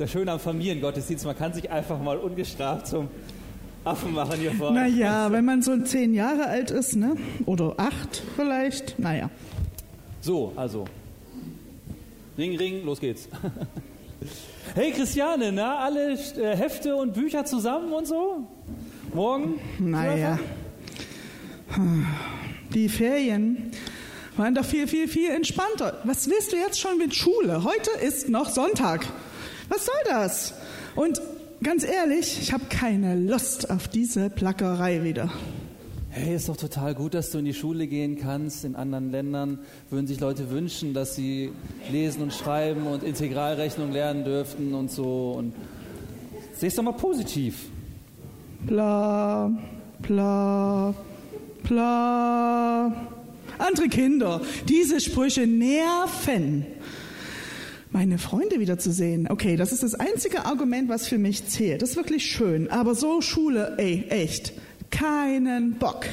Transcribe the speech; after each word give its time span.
das 0.00 0.10
Schöne 0.10 0.32
am 0.32 0.40
Familiengottesdienst, 0.40 1.26
man 1.26 1.36
kann 1.36 1.52
sich 1.52 1.70
einfach 1.70 2.00
mal 2.00 2.16
ungestraft 2.16 2.86
zum 2.86 3.08
Affen 3.84 4.14
machen 4.14 4.40
hier 4.40 4.52
vorne. 4.52 4.80
Naja, 4.80 5.30
wenn 5.30 5.44
man 5.44 5.62
so 5.62 5.76
zehn 5.82 6.14
Jahre 6.14 6.46
alt 6.46 6.70
ist, 6.70 6.96
ne? 6.96 7.16
Oder 7.44 7.74
acht 7.76 8.22
vielleicht, 8.34 8.98
naja. 8.98 9.30
So, 10.22 10.52
also. 10.56 10.86
Ring, 12.38 12.56
ring, 12.56 12.84
los 12.84 13.00
geht's. 13.00 13.28
Hey 14.74 14.92
Christiane, 14.92 15.50
na, 15.50 15.78
alle 15.78 16.12
äh, 16.12 16.54
Hefte 16.54 16.94
und 16.94 17.14
Bücher 17.14 17.44
zusammen 17.44 17.90
und 17.92 18.06
so? 18.06 18.46
Morgen? 19.14 19.58
Naja. 19.80 20.38
Die 22.72 22.88
Ferien 22.90 23.72
waren 24.36 24.54
doch 24.54 24.64
viel, 24.64 24.86
viel, 24.86 25.08
viel 25.08 25.30
entspannter. 25.30 26.00
Was 26.04 26.28
willst 26.28 26.52
du 26.52 26.56
jetzt 26.56 26.78
schon 26.78 26.98
mit 26.98 27.16
Schule? 27.16 27.64
Heute 27.64 27.90
ist 28.06 28.28
noch 28.28 28.50
Sonntag. 28.50 29.06
Was 29.70 29.86
soll 29.86 29.94
das? 30.04 30.52
Und 30.96 31.22
ganz 31.62 31.84
ehrlich, 31.84 32.40
ich 32.42 32.52
habe 32.52 32.64
keine 32.68 33.14
Lust 33.14 33.70
auf 33.70 33.86
diese 33.86 34.28
Plackerei 34.28 35.04
wieder. 35.04 35.30
Hey, 36.08 36.34
ist 36.34 36.48
doch 36.48 36.56
total 36.56 36.96
gut, 36.96 37.14
dass 37.14 37.30
du 37.30 37.38
in 37.38 37.44
die 37.44 37.54
Schule 37.54 37.86
gehen 37.86 38.18
kannst. 38.18 38.64
In 38.64 38.74
anderen 38.74 39.12
Ländern 39.12 39.60
würden 39.88 40.08
sich 40.08 40.18
Leute 40.18 40.50
wünschen, 40.50 40.92
dass 40.92 41.14
sie 41.14 41.52
lesen 41.92 42.20
und 42.22 42.34
schreiben 42.34 42.88
und 42.88 43.04
Integralrechnung 43.04 43.92
lernen 43.92 44.24
dürften 44.24 44.74
und 44.74 44.90
so. 44.90 45.36
Und 45.38 45.54
seh's 46.52 46.74
doch 46.74 46.82
mal 46.82 46.94
positiv. 46.94 47.66
Bla, 48.66 49.52
bla, 50.02 50.92
bla. 51.62 53.06
Andere 53.58 53.88
Kinder, 53.88 54.40
diese 54.68 55.00
Sprüche 55.00 55.46
nerven. 55.46 56.66
Meine 57.92 58.18
Freunde 58.18 58.60
wiederzusehen. 58.60 59.28
Okay, 59.28 59.56
das 59.56 59.72
ist 59.72 59.82
das 59.82 59.94
einzige 59.94 60.44
Argument, 60.44 60.88
was 60.88 61.08
für 61.08 61.18
mich 61.18 61.48
zählt. 61.48 61.82
Das 61.82 61.90
ist 61.90 61.96
wirklich 61.96 62.24
schön. 62.24 62.70
Aber 62.70 62.94
so 62.94 63.20
Schule, 63.20 63.74
ey, 63.78 64.04
echt 64.08 64.52
keinen 64.90 65.74
Bock. 65.74 66.06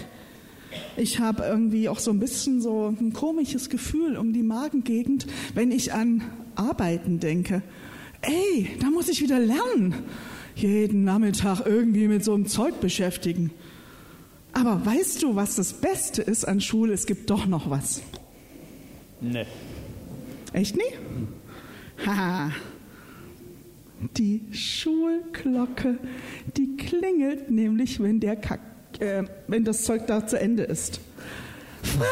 Ich 0.96 1.20
habe 1.20 1.44
irgendwie 1.44 1.88
auch 1.88 2.00
so 2.00 2.10
ein 2.10 2.20
bisschen 2.20 2.62
so 2.62 2.88
ein 2.88 3.14
komisches 3.14 3.70
Gefühl 3.70 4.18
um 4.18 4.34
die 4.34 4.42
Magengegend, 4.42 5.28
wenn 5.54 5.72
ich 5.72 5.94
an 5.94 6.24
Arbeiten 6.56 7.20
denke. 7.20 7.62
Ey, 8.22 8.70
da 8.80 8.90
muss 8.90 9.08
ich 9.08 9.22
wieder 9.22 9.40
lernen. 9.40 9.94
Jeden 10.56 11.04
Nachmittag 11.04 11.62
irgendwie 11.66 12.08
mit 12.08 12.24
so 12.24 12.34
einem 12.34 12.48
Zeug 12.48 12.80
beschäftigen. 12.82 13.52
Aber 14.54 14.84
weißt 14.84 15.22
du, 15.22 15.36
was 15.36 15.56
das 15.56 15.74
Beste 15.74 16.24
ist 16.24 16.46
an 16.46 16.60
Schule? 16.60 16.94
Es 16.94 17.06
gibt 17.06 17.30
doch 17.30 17.46
noch 17.46 17.70
was. 17.70 18.02
Nee. 19.22 19.46
Echt 20.54 20.76
nie? 20.76 21.37
Haha. 22.06 22.52
Die 24.16 24.42
Schulglocke, 24.52 25.98
die 26.56 26.78
klingelt 26.78 27.50
nämlich, 27.50 28.00
wenn, 28.00 28.20
der 28.20 28.36
Kack, 28.36 28.60
äh, 29.00 29.24
wenn 29.48 29.64
das 29.64 29.84
Zeug 29.84 30.06
da 30.06 30.28
zu 30.28 30.40
Ende 30.40 30.64
ist. 30.64 31.00
Freiheit! 31.82 32.06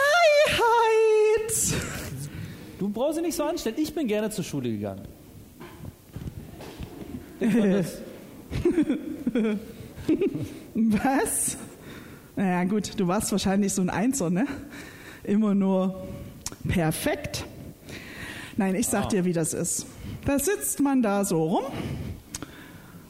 Du 2.80 2.90
brauchst 2.90 3.18
dich 3.18 3.26
nicht 3.26 3.36
so 3.36 3.44
anstellen. 3.44 3.76
Ich 3.78 3.94
bin 3.94 4.08
gerne 4.08 4.32
zur 4.32 4.44
Schule 4.44 4.72
gegangen. 4.72 5.04
Was? 10.74 11.58
Naja, 12.36 12.64
gut, 12.64 13.00
du 13.00 13.08
warst 13.08 13.32
wahrscheinlich 13.32 13.74
so 13.74 13.82
ein 13.82 13.90
Einser, 13.90 14.30
ne? 14.30 14.46
Immer 15.24 15.54
nur 15.54 16.08
perfekt. 16.68 17.46
Nein, 18.58 18.76
ich 18.76 18.88
sag 18.88 19.06
ah. 19.06 19.08
dir, 19.08 19.26
wie 19.26 19.34
das 19.34 19.54
ist. 19.54 19.86
Da 20.26 20.40
sitzt 20.40 20.80
man 20.80 21.02
da 21.02 21.26
so 21.26 21.44
rum 21.44 21.66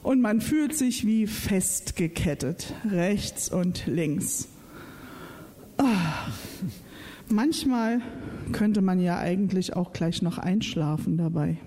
und 0.01 0.21
man 0.21 0.41
fühlt 0.41 0.75
sich 0.75 1.05
wie 1.05 1.27
festgekettet, 1.27 2.73
rechts 2.89 3.49
und 3.49 3.85
links. 3.85 4.47
Oh. 5.77 5.83
Manchmal 7.27 8.01
könnte 8.51 8.81
man 8.81 8.99
ja 8.99 9.17
eigentlich 9.17 9.75
auch 9.75 9.93
gleich 9.93 10.21
noch 10.21 10.37
einschlafen 10.37 11.17
dabei. 11.17 11.57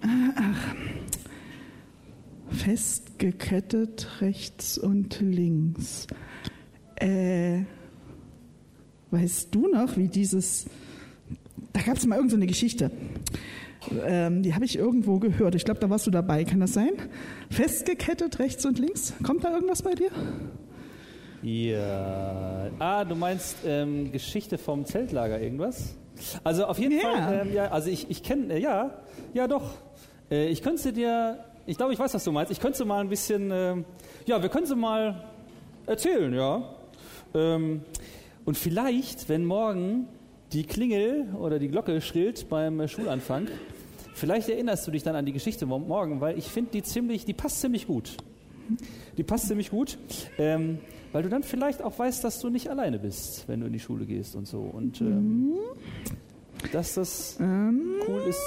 Ach. 0.00 0.74
Festgekettet 2.50 4.20
rechts 4.20 4.78
und 4.78 5.20
links. 5.20 6.06
Äh, 6.96 7.60
weißt 9.10 9.54
du 9.54 9.68
noch, 9.68 9.96
wie 9.96 10.08
dieses. 10.08 10.66
Da 11.78 11.84
gab 11.84 11.96
es 11.96 12.06
mal 12.06 12.16
irgendeine 12.16 12.42
so 12.42 12.48
Geschichte. 12.48 12.90
Ähm, 14.04 14.42
die 14.42 14.52
habe 14.52 14.64
ich 14.64 14.76
irgendwo 14.76 15.20
gehört. 15.20 15.54
Ich 15.54 15.64
glaube, 15.64 15.78
da 15.78 15.88
warst 15.88 16.08
du 16.08 16.10
dabei. 16.10 16.42
Kann 16.42 16.58
das 16.58 16.72
sein? 16.72 16.90
Festgekettet 17.50 18.40
rechts 18.40 18.66
und 18.66 18.80
links. 18.80 19.14
Kommt 19.22 19.44
da 19.44 19.54
irgendwas 19.54 19.82
bei 19.82 19.94
dir? 19.94 20.10
Ja. 21.40 22.68
Ah, 22.80 23.04
du 23.04 23.14
meinst 23.14 23.58
ähm, 23.64 24.10
Geschichte 24.10 24.58
vom 24.58 24.86
Zeltlager, 24.86 25.40
irgendwas? 25.40 25.94
Also 26.42 26.64
auf 26.64 26.80
jeden 26.80 26.98
ja. 26.98 27.12
Fall, 27.12 27.46
ähm, 27.46 27.54
ja, 27.54 27.68
also 27.68 27.90
ich, 27.90 28.10
ich 28.10 28.24
kenne, 28.24 28.54
äh, 28.54 28.60
ja, 28.60 28.98
ja 29.32 29.46
doch. 29.46 29.74
Äh, 30.32 30.48
ich 30.48 30.62
könnte 30.62 30.92
dir, 30.92 31.44
ich 31.64 31.76
glaube, 31.76 31.92
ich 31.92 31.98
weiß, 32.00 32.12
was 32.12 32.24
du 32.24 32.32
meinst. 32.32 32.50
Ich 32.50 32.58
könnte 32.58 32.84
mal 32.84 33.02
ein 33.02 33.08
bisschen, 33.08 33.52
äh, 33.52 33.76
ja, 34.26 34.42
wir 34.42 34.48
können 34.48 34.66
sie 34.66 34.74
mal 34.74 35.22
erzählen, 35.86 36.34
ja. 36.34 36.74
Ähm, 37.36 37.82
und 38.44 38.58
vielleicht, 38.58 39.28
wenn 39.28 39.44
morgen 39.44 40.08
die 40.52 40.64
Klingel 40.64 41.28
oder 41.38 41.58
die 41.58 41.68
Glocke 41.68 42.00
schrillt 42.00 42.48
beim 42.48 42.86
Schulanfang, 42.88 43.48
Vielleicht 44.18 44.48
erinnerst 44.48 44.84
du 44.84 44.90
dich 44.90 45.04
dann 45.04 45.14
an 45.14 45.24
die 45.26 45.32
Geschichte 45.32 45.64
morgen, 45.64 46.20
weil 46.20 46.36
ich 46.36 46.46
finde 46.46 46.72
die 46.72 46.82
ziemlich, 46.82 47.24
die 47.24 47.34
passt 47.34 47.60
ziemlich 47.60 47.86
gut. 47.86 48.16
Die 49.16 49.22
passt 49.22 49.46
ziemlich 49.46 49.70
gut, 49.70 49.96
ähm, 50.38 50.78
weil 51.12 51.22
du 51.22 51.28
dann 51.28 51.44
vielleicht 51.44 51.82
auch 51.82 51.96
weißt, 51.96 52.24
dass 52.24 52.40
du 52.40 52.50
nicht 52.50 52.68
alleine 52.68 52.98
bist, 52.98 53.44
wenn 53.46 53.60
du 53.60 53.66
in 53.66 53.72
die 53.72 53.78
Schule 53.78 54.06
gehst 54.06 54.34
und 54.34 54.48
so. 54.48 54.58
Und 54.58 55.00
ähm, 55.00 55.52
dass 56.72 56.94
das 56.94 57.38
ähm, 57.38 57.94
cool 58.08 58.22
ist. 58.28 58.42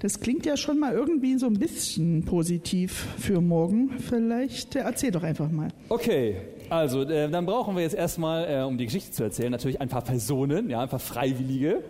Das 0.00 0.20
klingt 0.20 0.46
ja 0.46 0.56
schon 0.56 0.78
mal 0.78 0.94
irgendwie 0.94 1.36
so 1.36 1.46
ein 1.46 1.58
bisschen 1.58 2.24
positiv 2.24 3.08
für 3.18 3.42
morgen. 3.42 3.90
Vielleicht 3.98 4.74
äh, 4.74 4.80
erzähl 4.80 5.10
doch 5.10 5.22
einfach 5.22 5.50
mal. 5.50 5.68
Okay, 5.90 6.36
also 6.72 7.02
äh, 7.02 7.28
dann 7.28 7.44
brauchen 7.44 7.76
wir 7.76 7.82
jetzt 7.82 7.94
erstmal, 7.94 8.50
äh, 8.50 8.62
um 8.62 8.78
die 8.78 8.86
Geschichte 8.86 9.10
zu 9.12 9.22
erzählen, 9.22 9.50
natürlich 9.52 9.80
ein 9.80 9.90
paar 9.90 10.02
Personen, 10.02 10.70
ja, 10.70 10.80
ein 10.80 10.88
paar 10.88 10.98
Freiwillige. 10.98 11.84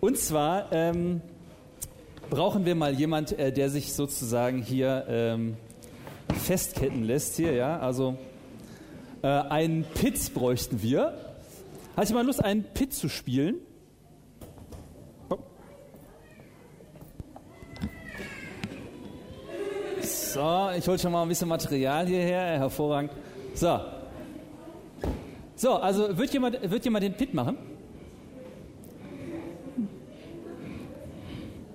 Und 0.00 0.18
zwar 0.18 0.70
ähm, 0.70 1.22
brauchen 2.28 2.66
wir 2.66 2.74
mal 2.74 2.92
jemand, 2.92 3.38
äh, 3.38 3.52
der 3.52 3.70
sich 3.70 3.94
sozusagen 3.94 4.60
hier 4.60 5.06
ähm, 5.08 5.56
festketten 6.44 7.04
lässt 7.04 7.36
hier, 7.36 7.54
ja. 7.54 7.78
Also 7.78 8.18
äh, 9.22 9.28
einen 9.28 9.84
Pitz 9.84 10.28
bräuchten 10.28 10.82
wir. 10.82 11.14
Du 11.96 12.14
mal 12.14 12.24
Lust, 12.24 12.44
einen 12.44 12.64
Pit 12.64 12.92
zu 12.92 13.08
spielen? 13.08 13.56
So, 20.02 20.70
ich 20.76 20.86
hole 20.86 20.98
schon 20.98 21.12
mal 21.12 21.22
ein 21.22 21.28
bisschen 21.28 21.48
Material 21.48 22.06
hierher, 22.06 22.58
hervorragend. 22.58 23.10
So. 23.60 23.78
So, 25.54 25.74
also 25.74 26.16
wird 26.16 26.32
jemand, 26.32 26.70
wird 26.70 26.82
jemand 26.82 27.04
den 27.04 27.12
Pit 27.12 27.34
machen? 27.34 27.58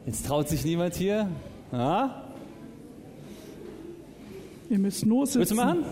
Jetzt 0.07 0.25
traut 0.25 0.50
sich 0.50 0.66
niemand 0.66 0.96
hier. 0.96 1.29
Ja? 1.72 2.23
Ihr 4.68 4.79
müsst 4.79 5.06
nur 5.06 5.28
sitzen. 5.28 5.40
Willst 5.41 5.51
du 5.51 5.56
machen? 5.57 5.85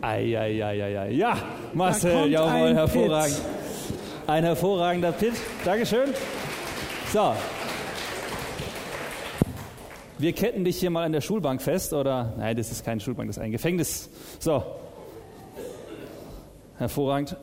Eieieiei. 0.00 1.10
Ja, 1.12 1.36
Marcel, 1.74 2.28
jawohl, 2.28 2.70
ein 2.70 2.74
hervorragend. 2.74 3.36
Pit. 3.36 4.28
Ein 4.28 4.42
hervorragender 4.42 5.12
Pit. 5.12 5.34
Dankeschön. 5.64 6.08
So. 7.12 7.32
Wir 10.18 10.32
ketten 10.32 10.64
dich 10.64 10.78
hier 10.78 10.90
mal 10.90 11.04
an 11.04 11.12
der 11.12 11.20
Schulbank 11.20 11.60
fest, 11.60 11.92
oder? 11.92 12.34
Nein, 12.38 12.56
das 12.56 12.72
ist 12.72 12.84
keine 12.84 13.00
Schulbank, 13.00 13.28
das 13.28 13.36
ist 13.36 13.42
ein 13.42 13.52
Gefängnis. 13.52 14.08
So, 14.38 14.62
Hervorragend. 16.78 17.36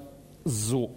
So. 0.46 0.92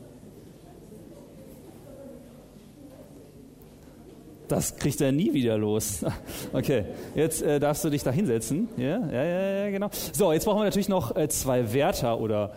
Das 4.49 4.77
kriegt 4.77 5.01
er 5.01 5.11
nie 5.11 5.33
wieder 5.33 5.59
los. 5.59 6.05
Okay, 6.53 6.85
jetzt 7.15 7.43
äh, 7.43 7.59
darfst 7.59 7.85
du 7.85 7.91
dich 7.91 8.03
da 8.03 8.11
hinsetzen. 8.11 8.69
Ja, 8.77 8.99
ja, 9.11 9.25
ja, 9.25 9.65
ja, 9.65 9.71
genau. 9.71 9.91
So, 10.13 10.33
jetzt 10.33 10.45
brauchen 10.45 10.61
wir 10.61 10.65
natürlich 10.65 10.89
noch 10.89 11.17
äh, 11.17 11.29
zwei 11.29 11.73
Wärter 11.73 12.21
oder, 12.21 12.53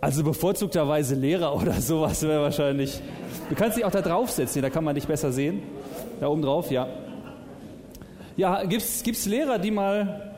also 0.00 0.22
bevorzugterweise 0.22 1.14
Lehrer 1.14 1.56
oder 1.60 1.72
sowas 1.72 2.22
wäre 2.22 2.42
wahrscheinlich. 2.42 3.00
Du 3.48 3.54
kannst 3.54 3.76
dich 3.76 3.84
auch 3.84 3.90
da 3.90 4.00
draufsetzen, 4.00 4.62
da 4.62 4.70
kann 4.70 4.84
man 4.84 4.94
dich 4.94 5.06
besser 5.06 5.32
sehen. 5.32 5.62
Da 6.20 6.28
oben 6.28 6.42
drauf, 6.42 6.70
ja. 6.70 6.86
Ja, 8.36 8.64
gibt 8.64 8.82
es 8.82 9.26
Lehrer, 9.26 9.58
die 9.58 9.70
mal 9.70 10.32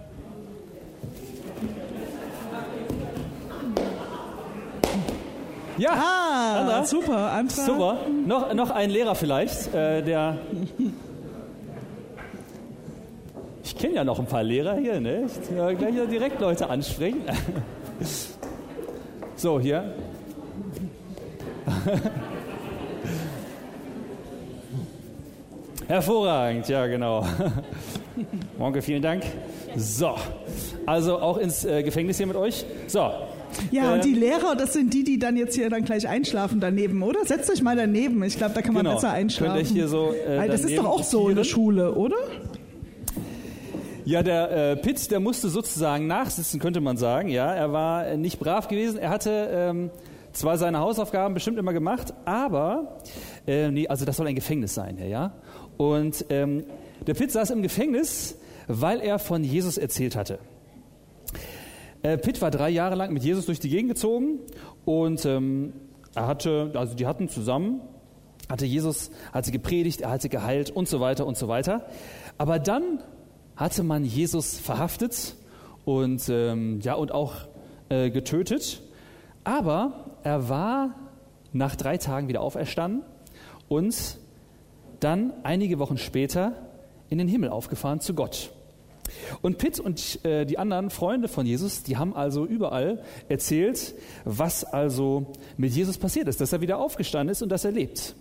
Ja, 5.76 5.90
ah, 5.92 6.60
Andra. 6.60 6.84
super, 6.84 7.32
Andra. 7.32 7.64
Super. 7.64 7.96
Noch, 8.26 8.54
noch 8.54 8.70
ein 8.70 8.90
Lehrer 8.90 9.16
vielleicht, 9.16 9.74
äh, 9.74 10.02
der. 10.02 10.38
Ich 13.64 13.76
kenne 13.76 13.94
ja 13.94 14.04
noch 14.04 14.20
ein 14.20 14.26
paar 14.26 14.44
Lehrer 14.44 14.76
hier, 14.76 15.00
ne? 15.00 15.26
Ich 15.26 15.32
ja, 15.56 15.72
gleich 15.72 15.94
direkt 16.10 16.40
Leute 16.40 16.68
ansprechen. 16.68 17.22
So, 19.36 19.58
hier. 19.58 19.92
Hervorragend, 25.88 26.68
ja, 26.68 26.86
genau. 26.86 27.26
Monke, 28.58 28.82
vielen 28.82 29.02
Dank. 29.02 29.24
So, 29.76 30.14
also 30.86 31.18
auch 31.18 31.38
ins 31.38 31.64
äh, 31.64 31.82
Gefängnis 31.82 32.16
hier 32.16 32.26
mit 32.26 32.36
euch. 32.36 32.64
So. 32.86 33.10
Ja, 33.70 33.90
äh, 33.90 33.94
und 33.94 34.04
die 34.04 34.14
Lehrer, 34.14 34.56
das 34.56 34.72
sind 34.72 34.92
die, 34.94 35.04
die 35.04 35.18
dann 35.18 35.36
jetzt 35.36 35.54
hier 35.54 35.70
dann 35.70 35.84
gleich 35.84 36.08
einschlafen 36.08 36.60
daneben, 36.60 37.02
oder? 37.02 37.24
Setzt 37.24 37.50
euch 37.50 37.62
mal 37.62 37.76
daneben. 37.76 38.22
Ich 38.24 38.36
glaube, 38.36 38.54
da 38.54 38.62
kann 38.62 38.74
man 38.74 38.84
genau. 38.84 38.96
besser 38.96 39.10
einschlafen. 39.10 39.56
Könnt 39.56 39.70
ihr 39.70 39.74
hier 39.74 39.88
so, 39.88 40.12
äh, 40.12 40.48
das 40.48 40.64
ist 40.64 40.76
doch 40.76 40.86
auch 40.86 41.02
so 41.02 41.28
in 41.28 41.36
der 41.36 41.44
Schule, 41.44 41.94
oder? 41.94 42.16
Ja, 44.04 44.22
der 44.22 44.72
äh, 44.72 44.76
Pitts, 44.76 45.08
der 45.08 45.18
musste 45.18 45.48
sozusagen 45.48 46.06
nachsitzen, 46.06 46.60
könnte 46.60 46.80
man 46.80 46.96
sagen. 46.96 47.28
Ja, 47.28 47.54
er 47.54 47.72
war 47.72 48.16
nicht 48.16 48.38
brav 48.38 48.68
gewesen. 48.68 48.98
Er 48.98 49.08
hatte 49.08 49.48
ähm, 49.50 49.90
zwar 50.32 50.58
seine 50.58 50.80
Hausaufgaben 50.80 51.32
bestimmt 51.32 51.58
immer 51.58 51.72
gemacht, 51.72 52.12
aber 52.26 52.98
äh, 53.46 53.70
nee, 53.70 53.88
also 53.88 54.04
das 54.04 54.16
soll 54.16 54.26
ein 54.26 54.34
Gefängnis 54.34 54.74
sein, 54.74 54.98
ja. 55.08 55.32
Und 55.78 56.26
ähm, 56.28 56.64
der 57.06 57.14
Pitt 57.14 57.32
saß 57.32 57.50
im 57.50 57.62
Gefängnis, 57.62 58.36
weil 58.66 59.00
er 59.00 59.18
von 59.18 59.44
Jesus 59.44 59.78
erzählt 59.78 60.16
hatte. 60.16 60.38
Äh, 62.02 62.18
Pitt 62.18 62.40
war 62.42 62.50
drei 62.50 62.70
Jahre 62.70 62.94
lang 62.94 63.12
mit 63.12 63.24
Jesus 63.24 63.46
durch 63.46 63.60
die 63.60 63.68
Gegend 63.68 63.90
gezogen 63.90 64.40
und 64.84 65.24
ähm, 65.24 65.72
er 66.14 66.26
hatte, 66.26 66.72
also 66.74 66.94
die 66.94 67.06
hatten 67.06 67.28
zusammen, 67.28 67.80
hatte 68.48 68.66
Jesus, 68.66 69.10
hat 69.32 69.44
sie 69.44 69.52
gepredigt, 69.52 70.02
er 70.02 70.10
hat 70.10 70.22
sie 70.22 70.28
geheilt 70.28 70.70
und 70.70 70.88
so 70.88 71.00
weiter 71.00 71.26
und 71.26 71.36
so 71.36 71.48
weiter. 71.48 71.86
Aber 72.38 72.58
dann 72.58 73.02
hatte 73.56 73.82
man 73.82 74.04
Jesus 74.04 74.58
verhaftet 74.58 75.34
und 75.84 76.28
ähm, 76.28 76.80
ja 76.80 76.94
und 76.94 77.12
auch 77.12 77.34
äh, 77.88 78.10
getötet. 78.10 78.82
Aber 79.44 80.16
er 80.22 80.48
war 80.48 80.94
nach 81.52 81.76
drei 81.76 81.98
Tagen 81.98 82.28
wieder 82.28 82.40
auferstanden 82.40 83.02
und 83.68 84.18
dann 85.00 85.32
einige 85.42 85.78
Wochen 85.78 85.98
später 85.98 86.52
in 87.14 87.18
den 87.18 87.28
Himmel 87.28 87.50
aufgefahren 87.50 88.00
zu 88.00 88.12
Gott. 88.12 88.50
Und 89.40 89.58
Pitt 89.58 89.78
und 89.78 90.24
äh, 90.24 90.44
die 90.44 90.58
anderen 90.58 90.90
Freunde 90.90 91.28
von 91.28 91.46
Jesus, 91.46 91.84
die 91.84 91.96
haben 91.96 92.14
also 92.16 92.44
überall 92.44 93.02
erzählt, 93.28 93.94
was 94.24 94.64
also 94.64 95.32
mit 95.56 95.72
Jesus 95.72 95.96
passiert 95.96 96.26
ist, 96.26 96.40
dass 96.40 96.52
er 96.52 96.60
wieder 96.60 96.78
aufgestanden 96.78 97.30
ist 97.30 97.40
und 97.42 97.50
dass 97.50 97.64
er 97.64 97.70
lebt. 97.70 98.16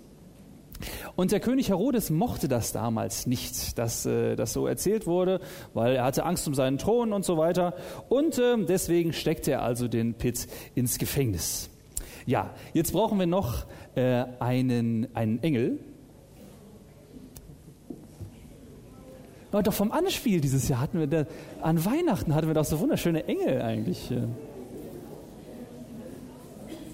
Und 1.15 1.31
der 1.31 1.39
König 1.39 1.69
Herodes 1.69 2.11
mochte 2.11 2.47
das 2.47 2.71
damals 2.71 3.25
nicht, 3.25 3.79
dass 3.79 4.05
äh, 4.05 4.35
das 4.35 4.53
so 4.53 4.67
erzählt 4.67 5.07
wurde, 5.07 5.39
weil 5.73 5.95
er 5.95 6.03
hatte 6.03 6.23
Angst 6.23 6.47
um 6.47 6.53
seinen 6.53 6.77
Thron 6.77 7.13
und 7.13 7.25
so 7.25 7.37
weiter. 7.37 7.73
Und 8.09 8.37
äh, 8.37 8.63
deswegen 8.63 9.13
steckte 9.13 9.51
er 9.51 9.63
also 9.63 9.87
den 9.87 10.13
Pitt 10.13 10.47
ins 10.75 10.99
Gefängnis. 10.99 11.69
Ja, 12.27 12.51
jetzt 12.73 12.93
brauchen 12.93 13.17
wir 13.17 13.25
noch 13.25 13.65
äh, 13.95 14.25
einen, 14.39 15.07
einen 15.15 15.41
Engel, 15.41 15.79
doch 19.61 19.73
vom 19.73 19.91
Anspiel 19.91 20.41
dieses 20.41 20.67
Jahr 20.67 20.81
hatten 20.81 20.99
wir, 20.99 21.07
da, 21.07 21.25
an 21.61 21.85
Weihnachten 21.85 22.33
hatten 22.33 22.47
wir 22.47 22.55
doch 22.55 22.65
so 22.65 22.79
wunderschöne 22.79 23.25
Engel 23.27 23.61
eigentlich. 23.61 24.11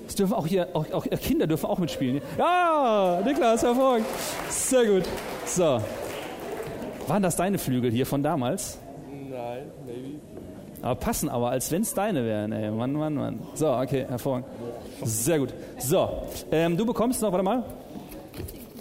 Es 0.08 0.16
dürfen 0.16 0.34
auch 0.34 0.48
hier, 0.48 0.68
auch, 0.74 0.92
auch, 0.92 1.06
Kinder 1.22 1.46
dürfen 1.46 1.68
auch 1.68 1.78
mitspielen. 1.78 2.20
Ja, 2.38 3.22
Niklas, 3.24 3.62
hervorragend. 3.62 4.08
Sehr 4.50 4.86
gut. 4.86 5.04
So. 5.46 5.80
Waren 7.08 7.24
das 7.24 7.36
deine 7.36 7.60
Flügel 7.60 7.92
hier 7.92 8.06
von 8.06 8.24
damals? 8.24 8.80
Nein, 9.30 9.72
maybe. 9.86 10.20
Aber 10.82 10.96
passen 10.96 11.30
aber, 11.30 11.52
als 11.52 11.72
wenn 11.72 11.84
es 11.84 11.94
deine 11.94 12.26
wären, 12.26 12.52
ey. 12.52 12.72
Mann, 12.72 12.94
Mann, 12.94 13.14
Mann. 13.14 13.40
So, 13.54 13.72
okay, 13.72 14.06
hervorragend. 14.08 14.48
Sehr 15.04 15.40
gut. 15.40 15.54
So, 15.78 16.10
ähm, 16.52 16.76
du 16.76 16.86
bekommst 16.86 17.22
noch, 17.22 17.32
warte 17.32 17.44
mal. 17.44 17.64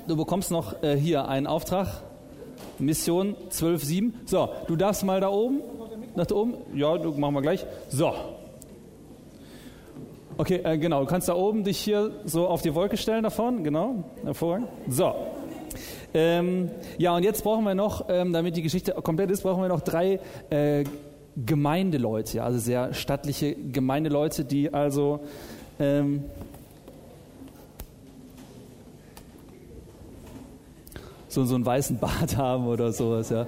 Du 0.07 0.17
bekommst 0.17 0.51
noch 0.51 0.83
äh, 0.83 0.97
hier 0.97 1.29
einen 1.29 1.47
Auftrag 1.47 2.03
Mission 2.81 3.37
12.7. 3.51 4.13
So, 4.27 4.49
du 4.67 4.77
darfst 4.77 5.05
mal 5.05 5.21
da 5.21 5.29
oben, 5.29 5.61
nach 6.15 6.27
da 6.27 6.35
oben. 6.35 6.55
Ja, 6.75 6.97
du 6.99 7.13
machen 7.13 7.35
wir 7.35 7.43
gleich. 7.43 7.67
So. 7.89 8.13
Okay, 10.37 10.61
äh, 10.63 10.79
genau. 10.79 11.01
Du 11.01 11.07
kannst 11.07 11.29
da 11.29 11.35
oben 11.35 11.65
dich 11.65 11.79
hier 11.79 12.13
so 12.25 12.47
auf 12.47 12.63
die 12.63 12.75
Wolke 12.75 12.97
stellen 12.97 13.25
davon. 13.25 13.65
Genau, 13.65 14.05
hervorragend. 14.25 14.69
So. 14.89 15.15
Ähm, 16.15 16.71
ja, 16.97 17.15
und 17.15 17.23
jetzt 17.23 17.43
brauchen 17.43 17.65
wir 17.65 17.75
noch, 17.75 18.07
ähm, 18.09 18.33
damit 18.33 18.57
die 18.57 18.63
Geschichte 18.63 18.93
komplett 18.93 19.31
ist, 19.31 19.43
brauchen 19.43 19.63
wir 19.63 19.69
noch 19.69 19.81
drei 19.81 20.21
äh, 20.49 20.85
Gemeindeleute, 21.45 22.43
also 22.43 22.59
sehr 22.59 22.95
stattliche 22.95 23.55
Gemeindeleute, 23.55 24.45
die 24.45 24.73
also 24.73 25.21
ähm, 25.79 26.25
so, 31.39 31.45
so 31.45 31.55
einen 31.55 31.67
weißen 31.67 31.99
Bart 31.99 32.37
haben 32.37 32.67
oder 32.67 32.93
sowas. 32.93 33.31
Ja. 33.31 33.47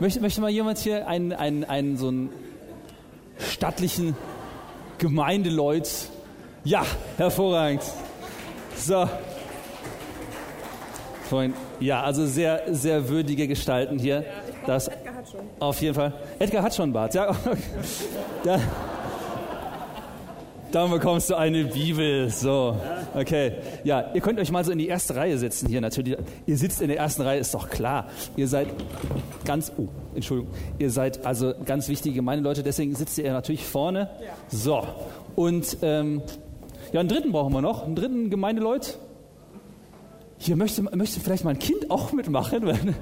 Möchte, 0.00 0.20
möchte 0.20 0.40
mal 0.40 0.50
jemand 0.50 0.78
hier 0.78 1.06
einen, 1.06 1.32
einen, 1.32 1.64
einen 1.64 1.96
so 1.96 2.08
einen 2.08 2.30
stattlichen 3.38 4.16
Gemeindeleut? 4.98 5.88
Ja, 6.64 6.84
hervorragend. 7.16 7.82
So. 8.76 9.08
Freund, 11.28 11.54
ja, 11.80 12.02
also 12.02 12.24
sehr, 12.26 12.62
sehr 12.70 13.08
würdige 13.08 13.48
Gestalten 13.48 13.98
hier. 13.98 14.16
Ja, 14.16 14.22
ich 14.48 14.66
das, 14.66 14.88
Edgar 14.88 15.14
hat 15.16 15.28
schon. 15.28 15.40
Auf 15.58 15.80
jeden 15.80 15.94
Fall. 15.94 16.12
Edgar 16.38 16.62
hat 16.62 16.74
schon 16.74 16.84
einen 16.84 16.92
Bart, 16.92 17.14
ja. 17.14 17.30
Okay. 18.44 18.60
Da, 20.76 20.82
dann 20.82 20.90
bekommst 20.90 21.30
du 21.30 21.36
eine 21.36 21.64
Bibel. 21.64 22.28
So, 22.28 22.76
okay. 23.14 23.52
Ja, 23.84 24.10
ihr 24.12 24.20
könnt 24.20 24.38
euch 24.38 24.50
mal 24.50 24.62
so 24.62 24.72
in 24.72 24.78
die 24.78 24.88
erste 24.88 25.16
Reihe 25.16 25.38
setzen 25.38 25.70
hier 25.70 25.80
natürlich. 25.80 26.18
Ihr 26.44 26.58
sitzt 26.58 26.82
in 26.82 26.88
der 26.88 26.98
ersten 26.98 27.22
Reihe, 27.22 27.40
ist 27.40 27.54
doch 27.54 27.70
klar. 27.70 28.08
Ihr 28.36 28.46
seid 28.46 28.68
ganz, 29.46 29.72
oh, 29.78 29.88
Entschuldigung. 30.14 30.52
Ihr 30.78 30.90
seid 30.90 31.24
also 31.24 31.54
ganz 31.64 31.88
wichtige 31.88 32.16
Gemeindeleute, 32.16 32.62
deswegen 32.62 32.94
sitzt 32.94 33.16
ihr 33.16 33.32
natürlich 33.32 33.64
vorne. 33.64 34.10
So, 34.48 34.86
und 35.34 35.78
ähm, 35.80 36.20
ja, 36.92 37.00
einen 37.00 37.08
dritten 37.08 37.32
brauchen 37.32 37.54
wir 37.54 37.62
noch, 37.62 37.82
einen 37.82 37.96
dritten 37.96 38.28
Gemeindeleut. 38.28 38.98
Hier 40.36 40.56
möchte, 40.56 40.82
möchte 40.82 41.20
vielleicht 41.20 41.44
mal 41.44 41.52
ein 41.52 41.58
Kind 41.58 41.90
auch 41.90 42.12
mitmachen. 42.12 42.94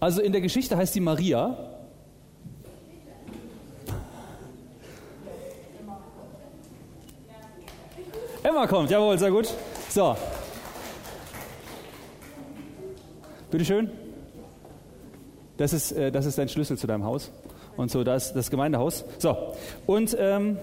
Also 0.00 0.22
in 0.22 0.32
der 0.32 0.40
Geschichte 0.40 0.76
heißt 0.76 0.94
sie 0.94 1.00
Maria. 1.00 1.56
Emma 8.42 8.66
kommt, 8.66 8.90
jawohl, 8.90 9.18
sehr 9.18 9.30
gut. 9.30 9.52
So. 9.90 10.16
Bitteschön. 13.50 13.90
Das 15.58 15.74
ist, 15.74 15.92
äh, 15.92 16.10
das 16.10 16.24
ist 16.24 16.38
dein 16.38 16.48
Schlüssel 16.48 16.78
zu 16.78 16.86
deinem 16.86 17.04
Haus. 17.04 17.30
Und 17.76 17.90
so, 17.90 18.02
das 18.02 18.32
das 18.32 18.50
Gemeindehaus. 18.50 19.04
So. 19.18 19.54
Und 19.86 20.16
ähm, 20.18 20.56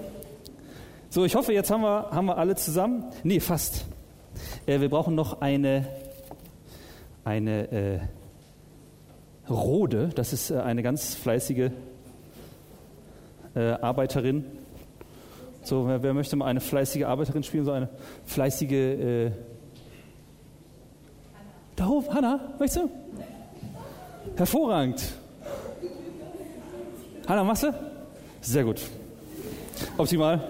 so, 1.09 1.23
ich 1.23 1.35
hoffe, 1.35 1.53
jetzt 1.53 1.69
haben 1.69 1.81
wir, 1.81 2.09
haben 2.09 2.25
wir 2.25 2.37
alle 2.37 2.55
zusammen. 2.55 3.05
Nee, 3.23 3.39
fast. 3.39 3.85
Äh, 4.65 4.79
wir 4.79 4.89
brauchen 4.89 5.13
noch 5.13 5.41
eine, 5.41 5.87
eine 7.23 7.71
äh, 7.71 7.99
Rode, 9.49 10.09
das 10.13 10.33
ist 10.33 10.51
äh, 10.51 10.57
eine 10.57 10.83
ganz 10.83 11.15
fleißige 11.15 11.71
äh, 13.55 13.59
Arbeiterin. 13.59 14.45
So, 15.63 15.87
wer, 15.87 16.03
wer, 16.03 16.13
möchte 16.13 16.35
mal 16.35 16.45
eine 16.45 16.61
fleißige 16.61 17.03
Arbeiterin 17.03 17.43
spielen? 17.43 17.65
So 17.65 17.71
eine 17.71 17.89
fleißige. 18.25 18.71
Äh 18.71 19.31
da 21.75 21.87
oben, 21.87 22.13
Hanna, 22.13 22.39
möchtest 22.57 22.83
du? 22.83 22.89
Hervorragend. 24.35 25.03
Hanna, 27.27 27.43
machst 27.43 27.63
du? 27.63 27.73
Sehr 28.41 28.63
gut. 28.63 28.81
Optimal. 29.97 30.41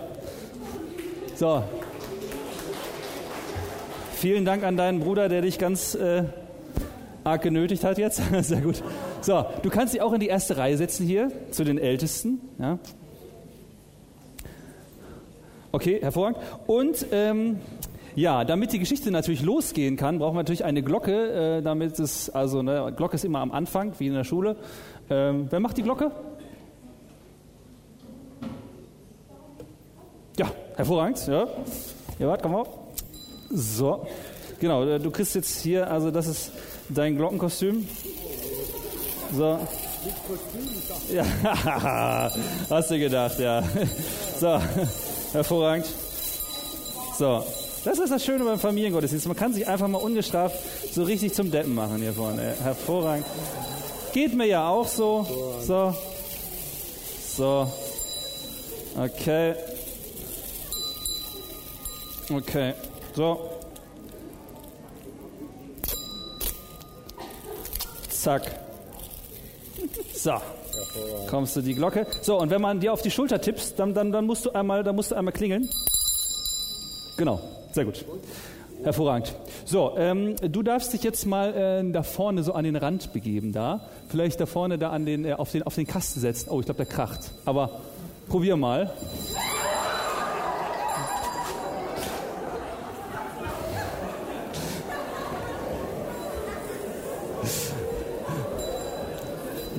So. 1.35 1.63
Vielen 4.13 4.45
Dank 4.45 4.63
an 4.63 4.77
deinen 4.77 4.99
Bruder, 4.99 5.29
der 5.29 5.41
dich 5.41 5.59
ganz 5.59 5.95
äh, 5.95 6.23
arg 7.27 7.41
genötigt 7.41 7.83
hat 7.83 7.97
jetzt. 7.97 8.21
Sehr 8.41 8.61
gut. 8.61 8.81
So, 9.21 9.45
du 9.61 9.69
kannst 9.69 9.93
dich 9.93 10.01
auch 10.01 10.13
in 10.13 10.19
die 10.19 10.27
erste 10.27 10.57
Reihe 10.57 10.77
setzen 10.77 11.05
hier, 11.05 11.31
zu 11.51 11.63
den 11.63 11.77
Ältesten. 11.77 12.39
Ja. 12.57 12.79
Okay, 15.71 15.99
hervorragend. 16.01 16.39
Und 16.65 17.05
ähm, 17.11 17.59
ja, 18.15 18.45
damit 18.45 18.73
die 18.73 18.79
Geschichte 18.79 19.11
natürlich 19.11 19.43
losgehen 19.43 19.95
kann, 19.95 20.17
brauchen 20.17 20.33
wir 20.33 20.39
natürlich 20.39 20.65
eine 20.65 20.81
Glocke, 20.81 21.57
äh, 21.57 21.61
damit 21.61 21.99
es, 21.99 22.31
also 22.31 22.63
ne, 22.63 22.91
Glocke 22.95 23.15
ist 23.15 23.25
immer 23.25 23.41
am 23.41 23.51
Anfang, 23.51 23.93
wie 23.99 24.07
in 24.07 24.13
der 24.13 24.23
Schule. 24.23 24.55
Ähm, 25.09 25.47
wer 25.49 25.59
macht 25.59 25.77
die 25.77 25.83
Glocke? 25.83 26.11
Ja, 30.39 30.47
hervorragend. 30.75 31.27
Ja, 31.27 31.47
ja 32.17 32.27
warte, 32.27 32.43
komm 32.43 32.55
auf. 32.55 32.69
So, 33.49 34.07
genau, 34.59 34.85
äh, 34.85 34.99
du 34.99 35.11
kriegst 35.11 35.35
jetzt 35.35 35.61
hier, 35.61 35.89
also 35.89 36.11
das 36.11 36.27
ist 36.27 36.51
dein 36.89 37.15
Glockenkostüm. 37.15 37.87
So. 39.33 39.59
Ja, 41.11 41.25
hast 42.69 42.91
du 42.91 42.99
gedacht, 42.99 43.39
ja. 43.39 43.63
So, 44.39 44.61
hervorragend. 45.33 45.87
So, 47.17 47.43
das 47.83 47.97
ist 47.97 48.11
das 48.11 48.23
Schöne 48.23 48.43
beim 48.43 48.59
Familiengottesdienst. 48.59 49.27
Man 49.27 49.35
kann 49.35 49.51
sich 49.53 49.67
einfach 49.67 49.87
mal 49.87 49.97
ungestraft 49.97 50.55
so 50.93 51.03
richtig 51.03 51.33
zum 51.33 51.51
Deppen 51.51 51.73
machen 51.73 51.97
hier 51.97 52.13
vorne. 52.13 52.53
Hervorragend. 52.61 53.25
Geht 54.13 54.35
mir 54.35 54.45
ja 54.45 54.67
auch 54.67 54.87
so. 54.87 55.25
So. 55.61 55.95
So. 57.35 57.71
Okay. 58.97 59.55
Okay. 62.31 62.73
So. 63.15 63.56
Zack. 68.27 68.41
So. 70.13 70.33
Kommst 71.29 71.55
du 71.55 71.61
die 71.61 71.73
Glocke. 71.73 72.05
So, 72.21 72.37
und 72.37 72.49
wenn 72.49 72.61
man 72.61 72.81
dir 72.81 72.91
auf 72.91 73.01
die 73.01 73.09
Schulter 73.09 73.39
tippst, 73.39 73.79
dann, 73.79 73.93
dann, 73.93 74.11
dann 74.11 74.25
musst 74.25 74.45
du 74.45 74.49
einmal, 74.51 74.83
dann 74.83 74.97
musst 74.97 75.11
du 75.11 75.15
einmal 75.15 75.31
klingeln. 75.31 75.69
Genau. 77.15 77.39
Sehr 77.71 77.85
gut. 77.85 78.03
Hervorragend. 78.83 79.33
So, 79.63 79.93
ähm, 79.97 80.35
du 80.41 80.61
darfst 80.61 80.91
dich 80.91 81.03
jetzt 81.03 81.25
mal 81.25 81.53
äh, 81.53 81.89
da 81.89 82.03
vorne 82.03 82.43
so 82.43 82.51
an 82.51 82.65
den 82.65 82.75
Rand 82.75 83.13
begeben, 83.13 83.53
da. 83.53 83.79
Vielleicht 84.09 84.41
da 84.41 84.45
vorne 84.45 84.77
da 84.77 84.89
an 84.89 85.05
den, 85.05 85.23
äh, 85.23 85.31
auf, 85.31 85.53
den, 85.53 85.63
auf 85.63 85.75
den 85.75 85.87
Kasten 85.87 86.19
setzen. 86.19 86.49
Oh, 86.49 86.59
ich 86.59 86.65
glaube, 86.65 86.83
der 86.83 86.85
kracht. 86.85 87.31
Aber 87.45 87.79
probier 88.27 88.57
mal. 88.57 88.91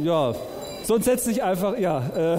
Ja, 0.02 0.34
sonst 0.84 1.04
setz 1.06 1.24
dich 1.24 1.42
einfach, 1.42 1.76
ja. 1.78 2.06
Äh, 2.16 2.38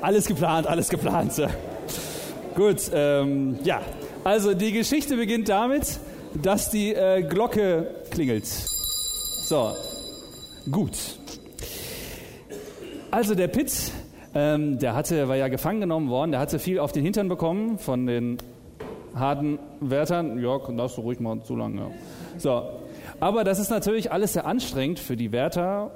alles 0.00 0.26
geplant, 0.26 0.66
alles 0.66 0.88
geplant. 0.88 1.32
Gut, 2.54 2.90
ähm, 2.92 3.58
ja. 3.64 3.80
Also 4.24 4.54
die 4.54 4.72
Geschichte 4.72 5.16
beginnt 5.16 5.48
damit, 5.48 5.98
dass 6.40 6.70
die 6.70 6.94
äh, 6.94 7.22
Glocke 7.22 7.86
klingelt. 8.10 8.46
So, 8.46 9.72
gut. 10.70 10.92
Also 13.10 13.34
der 13.34 13.48
Pitt, 13.48 13.72
ähm, 14.34 14.78
der 14.78 14.94
hatte, 14.94 15.28
war 15.28 15.36
ja 15.36 15.48
gefangen 15.48 15.80
genommen 15.80 16.08
worden, 16.08 16.30
der 16.32 16.40
hatte 16.40 16.58
viel 16.58 16.78
auf 16.78 16.92
den 16.92 17.04
Hintern 17.04 17.28
bekommen 17.28 17.78
von 17.78 18.06
den 18.06 18.38
harten 19.14 19.58
Wärtern. 19.80 20.42
Ja, 20.42 20.58
darfst 20.58 20.96
du 20.96 21.02
ruhig 21.02 21.20
mal 21.20 21.42
zu 21.42 21.56
lange. 21.56 21.80
Ja. 21.80 21.90
So, 22.38 22.80
aber 23.20 23.44
das 23.44 23.58
ist 23.58 23.70
natürlich 23.70 24.12
alles 24.12 24.32
sehr 24.32 24.46
anstrengend 24.46 24.98
für 24.98 25.16
die 25.16 25.32
Wärter 25.32 25.90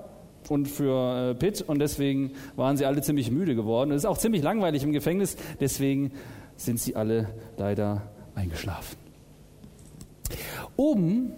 und 0.49 0.69
für 0.69 1.31
äh, 1.31 1.35
Pitt 1.35 1.63
und 1.63 1.79
deswegen 1.79 2.33
waren 2.55 2.77
sie 2.77 2.87
alle 2.87 3.03
ziemlich 3.03 3.31
müde 3.31 3.55
geworden. 3.55 3.91
Es 3.91 3.99
ist 3.99 4.07
auch 4.07 4.19
ziemlich 4.19 4.43
langweilig 4.43 4.83
im 4.83 4.93
Gefängnis, 4.93 5.37
deswegen 5.61 6.13
sind 6.57 6.81
sie 6.81 6.97
alle 6.97 7.29
leider 7.57 8.03
eingeschlafen. 8.35 8.97
Oben 10.77 11.33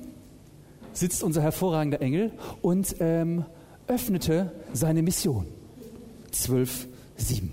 sitzt 0.93 1.23
unser 1.23 1.43
hervorragender 1.43 2.01
Engel 2.01 2.33
und 2.61 2.97
ähm, 3.01 3.45
öffnete 3.87 4.53
seine 4.73 5.03
Mission. 5.03 5.47
12.7. 6.33 7.51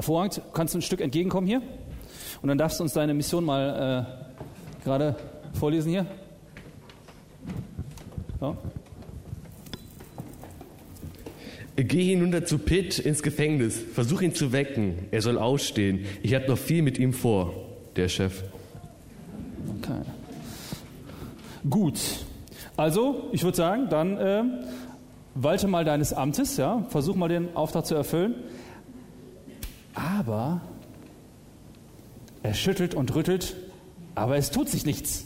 Hervorragend, 0.00 0.40
kannst 0.54 0.72
du 0.72 0.78
ein 0.78 0.82
Stück 0.82 1.02
entgegenkommen 1.02 1.46
hier? 1.46 1.60
Und 2.40 2.48
dann 2.48 2.56
darfst 2.56 2.80
du 2.80 2.84
uns 2.84 2.94
deine 2.94 3.12
Mission 3.12 3.44
mal 3.44 4.06
äh, 4.80 4.82
gerade 4.82 5.14
vorlesen 5.52 5.90
hier. 5.90 6.06
So. 8.40 8.56
Geh 11.76 12.02
hinunter 12.02 12.46
zu 12.46 12.56
Pitt 12.56 12.98
ins 12.98 13.22
Gefängnis, 13.22 13.78
versuch 13.78 14.22
ihn 14.22 14.34
zu 14.34 14.52
wecken. 14.52 14.94
Er 15.10 15.20
soll 15.20 15.36
ausstehen. 15.36 16.06
Ich 16.22 16.32
habe 16.32 16.46
noch 16.46 16.56
viel 16.56 16.80
mit 16.80 16.98
ihm 16.98 17.12
vor, 17.12 17.52
der 17.94 18.08
Chef. 18.08 18.42
Okay. 19.82 20.00
Gut. 21.68 22.00
Also, 22.74 23.28
ich 23.32 23.42
würde 23.42 23.58
sagen, 23.58 23.88
dann 23.90 24.16
äh, 24.16 24.44
walte 25.34 25.68
mal 25.68 25.84
deines 25.84 26.14
Amtes, 26.14 26.56
ja, 26.56 26.86
versuch 26.88 27.16
mal 27.16 27.28
den 27.28 27.54
Auftrag 27.54 27.84
zu 27.84 27.94
erfüllen. 27.94 28.34
Aber 29.94 30.60
er 32.42 32.54
schüttelt 32.54 32.94
und 32.94 33.14
rüttelt, 33.14 33.56
aber 34.14 34.36
es 34.36 34.50
tut 34.50 34.68
sich 34.68 34.86
nichts. 34.86 35.24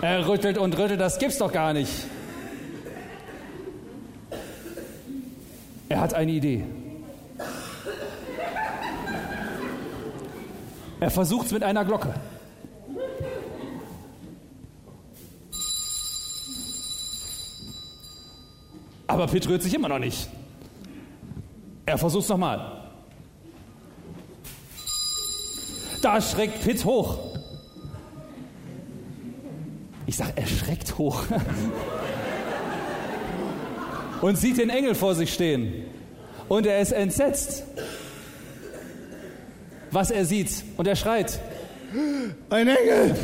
Er 0.00 0.26
rüttelt 0.26 0.58
und 0.58 0.76
rüttelt, 0.76 1.00
das 1.00 1.18
gibt's 1.18 1.38
doch 1.38 1.52
gar 1.52 1.72
nicht. 1.72 1.92
Er 5.88 6.00
hat 6.00 6.14
eine 6.14 6.32
Idee. 6.32 6.64
Er 10.98 11.10
versucht 11.10 11.46
es 11.46 11.52
mit 11.52 11.62
einer 11.62 11.84
Glocke. 11.84 12.14
Aber 19.06 19.26
Pitt 19.26 19.48
rührt 19.48 19.62
sich 19.62 19.74
immer 19.74 19.88
noch 19.88 19.98
nicht. 19.98 20.28
Er 21.84 21.98
versucht 21.98 22.24
es 22.24 22.28
nochmal. 22.28 22.80
Da 26.02 26.20
schreckt 26.20 26.62
Pitt 26.62 26.84
hoch. 26.84 27.18
Ich 30.06 30.16
sage, 30.16 30.32
er 30.36 30.46
schreckt 30.46 30.98
hoch. 30.98 31.24
Und 34.20 34.38
sieht 34.38 34.58
den 34.58 34.70
Engel 34.70 34.94
vor 34.94 35.14
sich 35.14 35.32
stehen. 35.32 35.84
Und 36.48 36.66
er 36.66 36.80
ist 36.80 36.92
entsetzt, 36.92 37.64
was 39.90 40.10
er 40.10 40.24
sieht. 40.24 40.64
Und 40.76 40.86
er 40.86 40.96
schreit, 40.96 41.40
ein 42.50 42.68
Engel! 42.68 43.16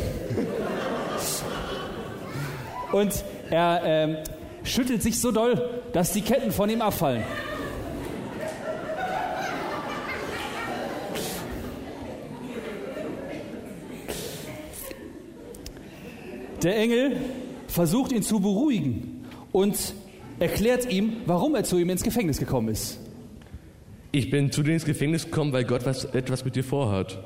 Und 2.91 3.23
er 3.49 3.81
ähm, 3.83 4.17
schüttelt 4.63 5.03
sich 5.03 5.19
so 5.19 5.31
doll, 5.31 5.81
dass 5.93 6.13
die 6.13 6.21
Ketten 6.21 6.51
von 6.51 6.69
ihm 6.69 6.81
abfallen. 6.81 7.23
Der 16.63 16.77
Engel 16.77 17.15
versucht 17.67 18.11
ihn 18.11 18.21
zu 18.21 18.39
beruhigen 18.39 19.25
und 19.51 19.93
erklärt 20.39 20.91
ihm, 20.91 21.17
warum 21.25 21.55
er 21.55 21.63
zu 21.63 21.77
ihm 21.77 21.89
ins 21.89 22.03
Gefängnis 22.03 22.37
gekommen 22.37 22.69
ist. 22.69 22.99
Ich 24.11 24.29
bin 24.29 24.51
zu 24.51 24.63
dir 24.63 24.73
ins 24.73 24.85
Gefängnis 24.85 25.25
gekommen, 25.25 25.53
weil 25.53 25.63
Gott 25.63 25.85
was, 25.85 26.05
etwas 26.05 26.43
mit 26.43 26.55
dir 26.55 26.63
vorhat. 26.63 27.19